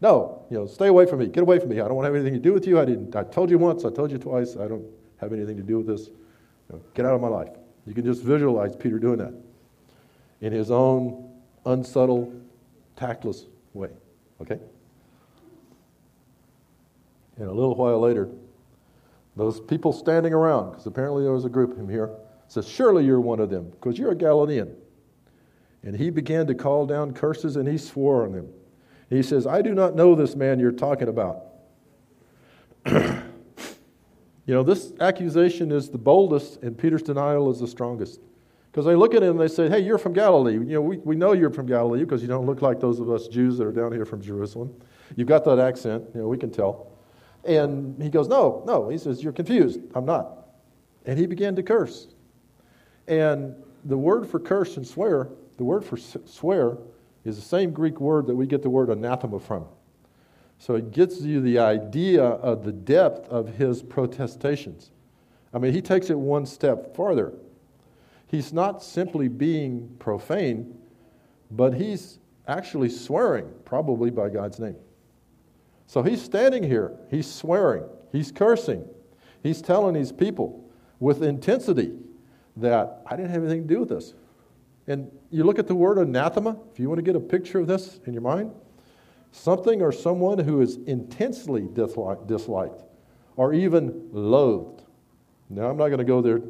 [0.00, 1.80] no, you know, stay away from me, get away from me.
[1.80, 2.78] I don't want to have anything to do with you.
[2.78, 3.16] I didn't.
[3.16, 4.56] I told you once, I told you twice.
[4.56, 4.84] I don't
[5.20, 6.06] have anything to do with this.
[6.08, 7.50] You know, get out of my life.
[7.86, 9.34] You can just visualize Peter doing that
[10.40, 11.32] in his own
[11.66, 12.32] unsubtle,
[12.96, 13.90] tactless way.
[14.40, 14.58] Okay.
[17.38, 18.28] And a little while later,
[19.36, 22.10] those people standing around, because apparently there was a group of them here,
[22.48, 24.74] says, Surely you're one of them, because you're a Galilean.
[25.84, 28.48] And he began to call down curses and he swore on them.
[29.10, 31.44] He says, I do not know this man you're talking about.
[32.86, 33.22] you
[34.46, 38.20] know, this accusation is the boldest, and Peter's denial is the strongest.
[38.70, 40.52] Because they look at him and they say, Hey, you're from Galilee.
[40.52, 43.10] You know, we, we know you're from Galilee because you don't look like those of
[43.10, 44.74] us Jews that are down here from Jerusalem.
[45.16, 46.92] You've got that accent, you know, we can tell.
[47.44, 48.88] And he goes, No, no.
[48.88, 49.80] He says, You're confused.
[49.94, 50.48] I'm not.
[51.06, 52.08] And he began to curse.
[53.06, 53.54] And
[53.84, 56.76] the word for curse and swear, the word for swear,
[57.24, 59.66] is the same Greek word that we get the word anathema from.
[60.58, 64.90] So it gets you the idea of the depth of his protestations.
[65.52, 67.32] I mean, he takes it one step farther.
[68.26, 70.76] He's not simply being profane,
[71.50, 74.76] but he's actually swearing, probably by God's name.
[75.86, 78.84] So he's standing here, he's swearing, he's cursing,
[79.42, 80.68] he's telling these people
[81.00, 81.92] with intensity
[82.56, 84.14] that I didn't have anything to do with this.
[84.88, 87.66] And you look at the word anathema, if you want to get a picture of
[87.66, 88.52] this in your mind,
[89.30, 92.82] something or someone who is intensely disliked
[93.36, 94.82] or even loathed.
[95.50, 96.40] Now, I'm not going to go there,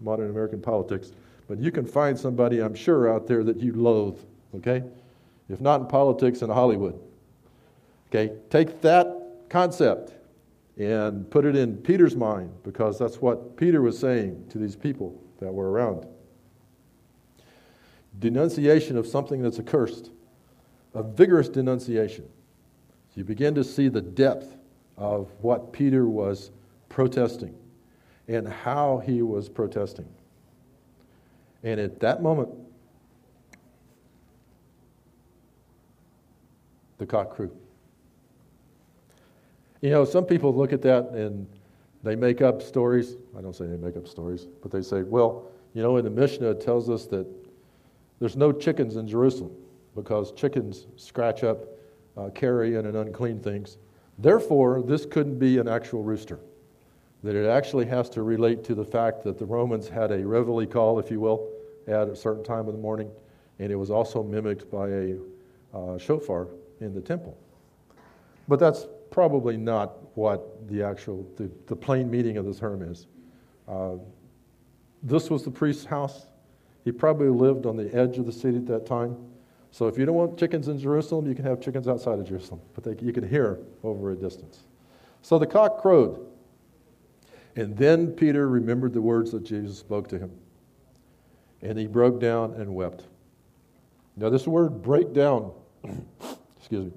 [0.00, 1.12] modern American politics,
[1.48, 4.18] but you can find somebody, I'm sure, out there that you loathe,
[4.56, 4.84] okay?
[5.48, 7.00] If not in politics, in Hollywood.
[8.08, 9.16] Okay, take that
[9.48, 10.12] concept
[10.78, 15.18] and put it in Peter's mind because that's what Peter was saying to these people
[15.38, 16.06] that were around.
[18.20, 20.10] Denunciation of something that's accursed,
[20.94, 22.24] a vigorous denunciation.
[23.08, 24.56] So you begin to see the depth
[24.96, 26.50] of what Peter was
[26.88, 27.54] protesting
[28.28, 30.08] and how he was protesting.
[31.62, 32.50] And at that moment,
[36.98, 37.50] the cock crew.
[39.80, 41.46] You know, some people look at that and
[42.02, 43.16] they make up stories.
[43.36, 46.10] I don't say they make up stories, but they say, well, you know, in the
[46.10, 47.26] Mishnah it tells us that
[48.20, 49.52] there's no chickens in Jerusalem
[49.96, 51.64] because chickens scratch up
[52.16, 53.78] uh, carrion and unclean things.
[54.18, 56.38] Therefore, this couldn't be an actual rooster.
[57.22, 60.66] That it actually has to relate to the fact that the Romans had a reveille
[60.66, 61.50] call, if you will,
[61.86, 63.10] at a certain time of the morning,
[63.58, 65.16] and it was also mimicked by a
[65.74, 66.48] uh, shofar
[66.80, 67.36] in the temple.
[68.48, 73.06] But that's probably not what the actual, the, the plain meaning of the term is.
[73.68, 73.96] Uh,
[75.02, 76.26] this was the priest's house.
[76.84, 79.16] He probably lived on the edge of the city at that time.
[79.70, 82.60] So if you don't want chickens in Jerusalem, you can have chickens outside of Jerusalem,
[82.74, 84.64] but they, you can hear over a distance.
[85.22, 86.26] So the cock crowed.
[87.56, 90.30] And then Peter remembered the words that Jesus spoke to him.
[91.62, 93.04] And he broke down and wept.
[94.16, 95.52] Now, this word break down,
[96.58, 96.92] excuse me,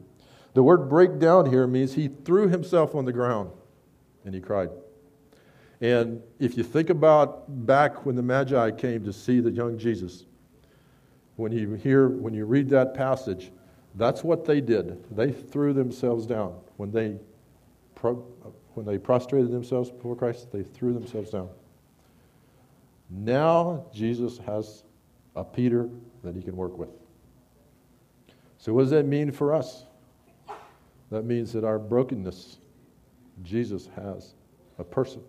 [0.53, 3.49] the word break down here means he threw himself on the ground
[4.23, 4.69] and he cried.
[5.83, 10.25] And if you think about back when the Magi came to see the young Jesus,
[11.35, 13.51] when you hear, when you read that passage,
[13.95, 15.03] that's what they did.
[15.13, 16.55] They threw themselves down.
[16.77, 17.17] When they,
[17.99, 21.49] when they prostrated themselves before Christ, they threw themselves down.
[23.09, 24.85] Now Jesus has
[25.35, 25.89] a Peter
[26.23, 26.91] that he can work with.
[28.57, 29.83] So, what does that mean for us?
[31.11, 32.59] That means that our brokenness,
[33.43, 34.35] Jesus has
[34.79, 35.21] a person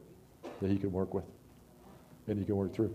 [0.60, 1.24] that he can work with
[2.26, 2.94] and he can work through.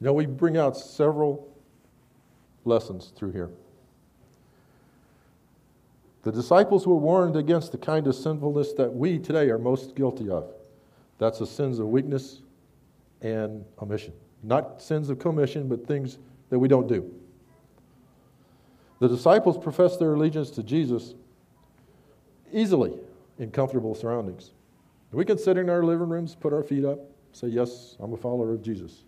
[0.00, 1.48] You know, we bring out several
[2.64, 3.50] lessons through here.
[6.24, 10.28] The disciples were warned against the kind of sinfulness that we today are most guilty
[10.30, 10.50] of.
[11.18, 12.40] That's the sins of weakness
[13.20, 14.12] and omission.
[14.42, 16.18] Not sins of commission, but things
[16.50, 17.10] that we don't do.
[19.00, 21.14] The disciples professed their allegiance to Jesus
[22.54, 22.94] easily
[23.38, 24.52] in comfortable surroundings.
[25.12, 26.98] We can sit in our living rooms, put our feet up,
[27.32, 29.04] say, Yes, I'm a follower of Jesus.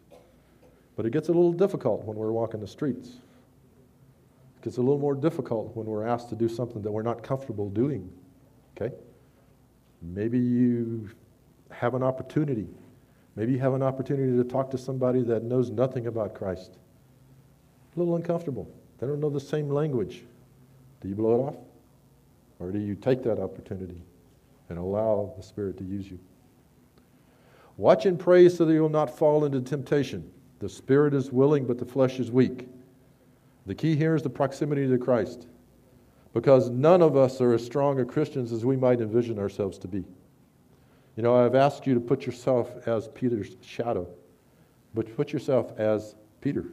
[0.94, 3.09] But it gets a little difficult when we're walking the streets.
[4.57, 7.22] It gets a little more difficult when we're asked to do something that we're not
[7.22, 8.11] comfortable doing.
[8.76, 8.94] Okay?
[10.01, 11.11] Maybe you
[11.70, 12.68] have an opportunity.
[13.34, 16.78] Maybe you have an opportunity to talk to somebody that knows nothing about Christ.
[17.94, 18.70] A little uncomfortable.
[18.99, 20.22] They don't know the same language.
[21.03, 21.57] Do you blow it off?
[22.59, 24.00] Or do you take that opportunity
[24.68, 26.18] and allow the Spirit to use you?
[27.76, 30.30] Watch and pray so that you will not fall into temptation.
[30.61, 32.68] The spirit is willing, but the flesh is weak.
[33.66, 35.46] The key here is the proximity to Christ,
[36.32, 39.88] because none of us are as strong a Christians as we might envision ourselves to
[39.88, 40.04] be.
[41.16, 44.09] You know, I've asked you to put yourself as Peter's shadow,
[44.94, 46.64] but put yourself as Peter.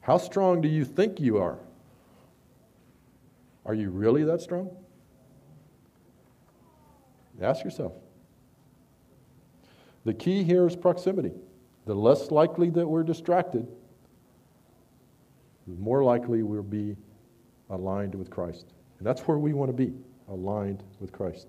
[0.00, 1.58] How strong do you think you are?
[3.64, 4.70] Are you really that strong?
[7.40, 7.92] Ask yourself.
[10.04, 11.32] The key here is proximity.
[11.86, 13.66] The less likely that we're distracted,
[15.66, 16.96] the more likely we'll be
[17.70, 18.66] aligned with Christ.
[18.98, 19.92] And that's where we want to be,
[20.28, 21.48] aligned with Christ.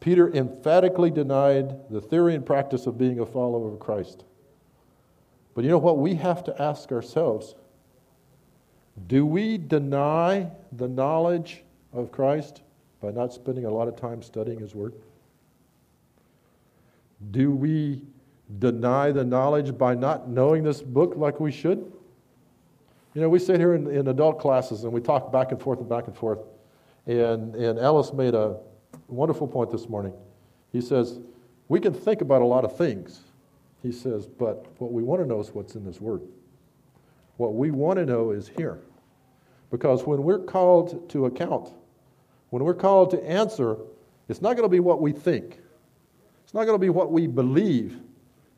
[0.00, 4.24] Peter emphatically denied the theory and practice of being a follower of Christ.
[5.54, 5.98] But you know what?
[5.98, 7.54] We have to ask ourselves
[9.08, 12.62] do we deny the knowledge of Christ
[13.00, 14.94] by not spending a lot of time studying His Word?
[17.30, 18.02] Do we
[18.58, 21.92] deny the knowledge by not knowing this book like we should?
[23.14, 25.80] You know, we sit here in, in adult classes and we talk back and forth
[25.80, 26.40] and back and forth.
[27.06, 28.58] And, and Ellis made a
[29.08, 30.12] wonderful point this morning.
[30.72, 31.20] He says,
[31.68, 33.20] We can think about a lot of things.
[33.86, 36.22] He says, but what we want to know is what's in this word.
[37.36, 38.80] What we want to know is here.
[39.70, 41.72] Because when we're called to account,
[42.50, 43.76] when we're called to answer,
[44.28, 45.58] it's not going to be what we think.
[46.44, 48.00] It's not going to be what we believe.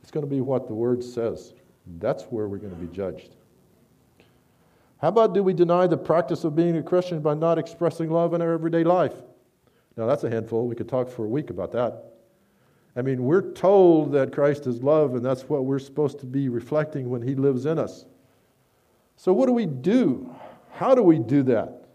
[0.03, 1.55] It's going to be what the Word says.
[1.99, 3.37] That's where we're going to be judged.
[5.01, 8.35] How about do we deny the practice of being a Christian by not expressing love
[8.35, 9.15] in our everyday life?
[9.97, 10.67] Now, that's a handful.
[10.67, 12.05] We could talk for a week about that.
[12.97, 16.49] I mean, we're told that Christ is love, and that's what we're supposed to be
[16.49, 18.07] reflecting when He lives in us.
[19.17, 20.35] So, what do we do?
[20.79, 21.87] How do we do that?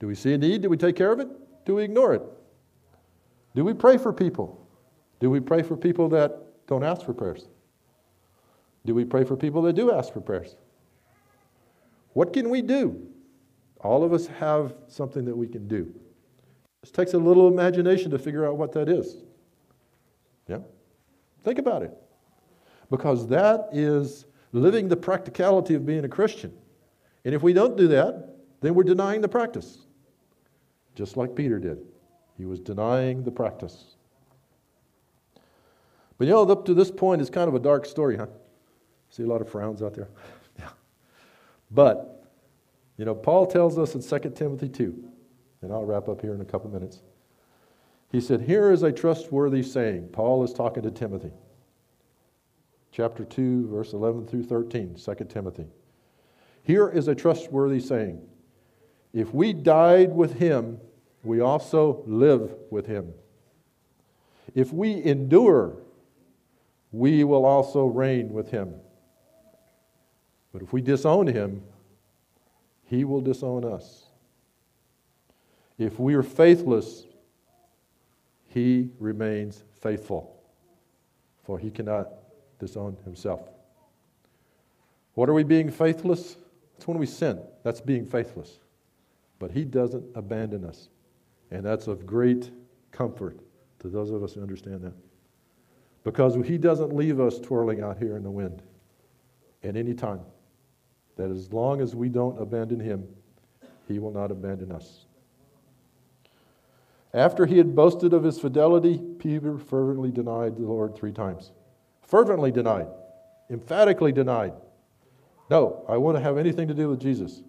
[0.00, 0.62] Do we see a need?
[0.62, 1.28] Do we take care of it?
[1.64, 2.22] Do we ignore it?
[3.54, 4.66] Do we pray for people?
[5.20, 7.46] Do we pray for people that don't ask for prayers?
[8.84, 10.56] Do we pray for people that do ask for prayers?
[12.12, 13.06] What can we do?
[13.78, 15.94] All of us have something that we can do.
[16.82, 19.18] It takes a little imagination to figure out what that is.
[20.48, 20.58] Yeah?
[21.44, 21.96] Think about it.
[22.90, 26.52] Because that is living the practicality of being a Christian.
[27.24, 29.78] And if we don't do that, then we're denying the practice,
[30.94, 31.78] just like Peter did.
[32.36, 33.96] He was denying the practice.
[36.18, 38.26] But you know, up to this point, it's kind of a dark story, huh?
[39.10, 40.08] See a lot of frowns out there.
[40.58, 40.68] yeah.
[41.70, 42.28] But,
[42.96, 45.04] you know, Paul tells us in 2 Timothy 2,
[45.62, 47.00] and I'll wrap up here in a couple minutes.
[48.10, 50.08] He said, Here is a trustworthy saying.
[50.12, 51.32] Paul is talking to Timothy.
[52.92, 55.66] Chapter 2, verse 11 through 13, 2 Timothy.
[56.64, 58.20] Here is a trustworthy saying
[59.12, 60.80] If we died with him,
[61.22, 63.12] we also live with him.
[64.54, 65.76] If we endure,
[66.90, 68.74] we will also reign with him.
[70.52, 71.62] But if we disown him,
[72.84, 74.04] he will disown us.
[75.78, 77.04] If we are faithless,
[78.48, 80.40] he remains faithful,
[81.42, 82.08] for he cannot
[82.60, 83.48] disown himself.
[85.14, 86.36] What are we being faithless?
[86.84, 87.40] It's when we sin.
[87.62, 88.58] That's being faithless.
[89.38, 90.90] But he doesn't abandon us.
[91.50, 92.50] And that's of great
[92.90, 93.40] comfort
[93.78, 94.92] to those of us who understand that.
[96.04, 98.60] Because he doesn't leave us twirling out here in the wind
[99.62, 100.20] at any time.
[101.16, 103.08] That as long as we don't abandon him,
[103.88, 105.06] he will not abandon us.
[107.14, 111.50] After he had boasted of his fidelity, Peter fervently denied the Lord three times.
[112.02, 112.88] Fervently denied,
[113.48, 114.52] emphatically denied.
[115.50, 117.42] No, I want to have anything to do with Jesus.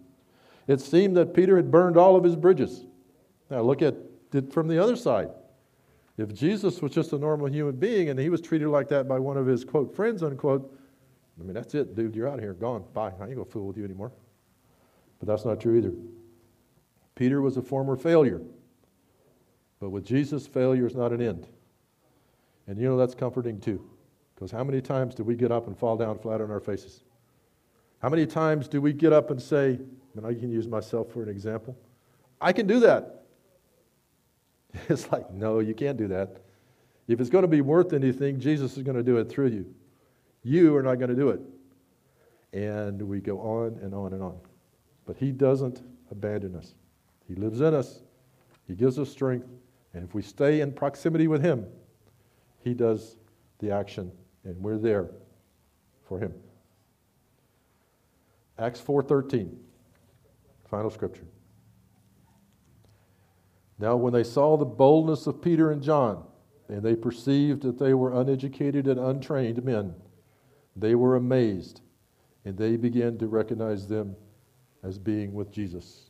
[0.67, 2.85] It seemed that Peter had burned all of his bridges.
[3.49, 3.95] Now look at
[4.33, 5.29] it from the other side.
[6.17, 9.19] If Jesus was just a normal human being and he was treated like that by
[9.19, 10.77] one of his quote friends unquote,
[11.39, 12.15] I mean that's it, dude.
[12.15, 12.83] You're out of here, gone.
[12.93, 13.11] Bye.
[13.19, 14.11] I ain't gonna fool with you anymore.
[15.19, 15.93] But that's not true either.
[17.15, 18.41] Peter was a former failure.
[19.79, 21.47] But with Jesus, failure is not an end.
[22.67, 23.85] And you know that's comforting too.
[24.33, 27.04] Because how many times do we get up and fall down flat on our faces?
[28.01, 29.79] How many times do we get up and say,
[30.15, 31.77] and I can use myself for an example,
[32.39, 33.23] I can do that.
[34.89, 36.37] It's like, no, you can't do that.
[37.07, 39.73] If it's going to be worth anything, Jesus is going to do it through you.
[40.43, 41.39] You are not going to do it.
[42.51, 44.37] And we go on and on and on.
[45.05, 45.81] But He doesn't
[46.11, 46.73] abandon us,
[47.27, 48.01] He lives in us,
[48.67, 49.47] He gives us strength.
[49.93, 51.65] And if we stay in proximity with Him,
[52.59, 53.17] He does
[53.59, 54.11] the action,
[54.43, 55.09] and we're there
[56.07, 56.33] for Him.
[58.57, 59.57] Acts 4:13.
[60.65, 61.27] Final scripture.
[63.77, 66.25] Now when they saw the boldness of Peter and John,
[66.69, 69.93] and they perceived that they were uneducated and untrained men,
[70.75, 71.81] they were amazed,
[72.45, 74.15] and they began to recognize them
[74.83, 76.09] as being with Jesus.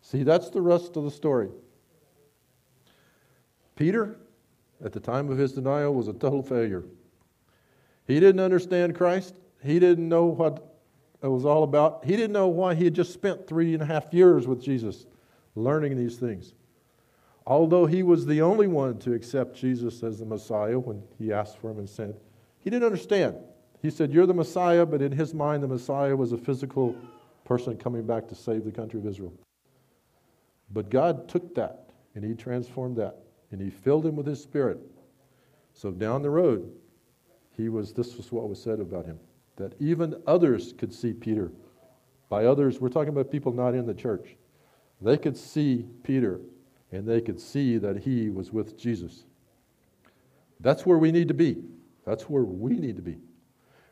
[0.00, 1.50] See, that's the rest of the story.
[3.74, 4.16] Peter,
[4.84, 6.84] at the time of his denial, was a total failure.
[8.06, 9.34] He didn't understand Christ.
[9.66, 10.76] He didn't know what
[11.22, 12.04] it was all about.
[12.04, 15.06] He didn't know why he had just spent three and a half years with Jesus
[15.54, 16.54] learning these things.
[17.46, 21.58] Although he was the only one to accept Jesus as the Messiah when he asked
[21.58, 22.16] for him and said,
[22.60, 23.36] he didn't understand.
[23.80, 26.96] He said, You're the Messiah, but in his mind, the Messiah was a physical
[27.44, 29.32] person coming back to save the country of Israel.
[30.72, 33.18] But God took that and he transformed that
[33.52, 34.80] and he filled him with his spirit.
[35.72, 36.72] So down the road,
[37.56, 39.20] he was this was what was said about him
[39.56, 41.50] that even others could see Peter.
[42.28, 44.36] By others, we're talking about people not in the church.
[45.00, 46.40] They could see Peter
[46.92, 49.24] and they could see that he was with Jesus.
[50.60, 51.62] That's where we need to be.
[52.04, 53.18] That's where we need to be.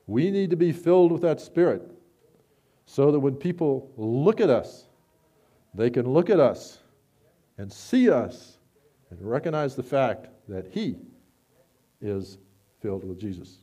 [0.07, 1.83] We need to be filled with that Spirit
[2.87, 4.87] so that when people look at us,
[5.75, 6.79] they can look at us
[7.59, 8.59] and see us
[9.11, 10.97] and recognize the fact that He
[12.01, 12.39] is
[12.81, 13.59] filled with Jesus.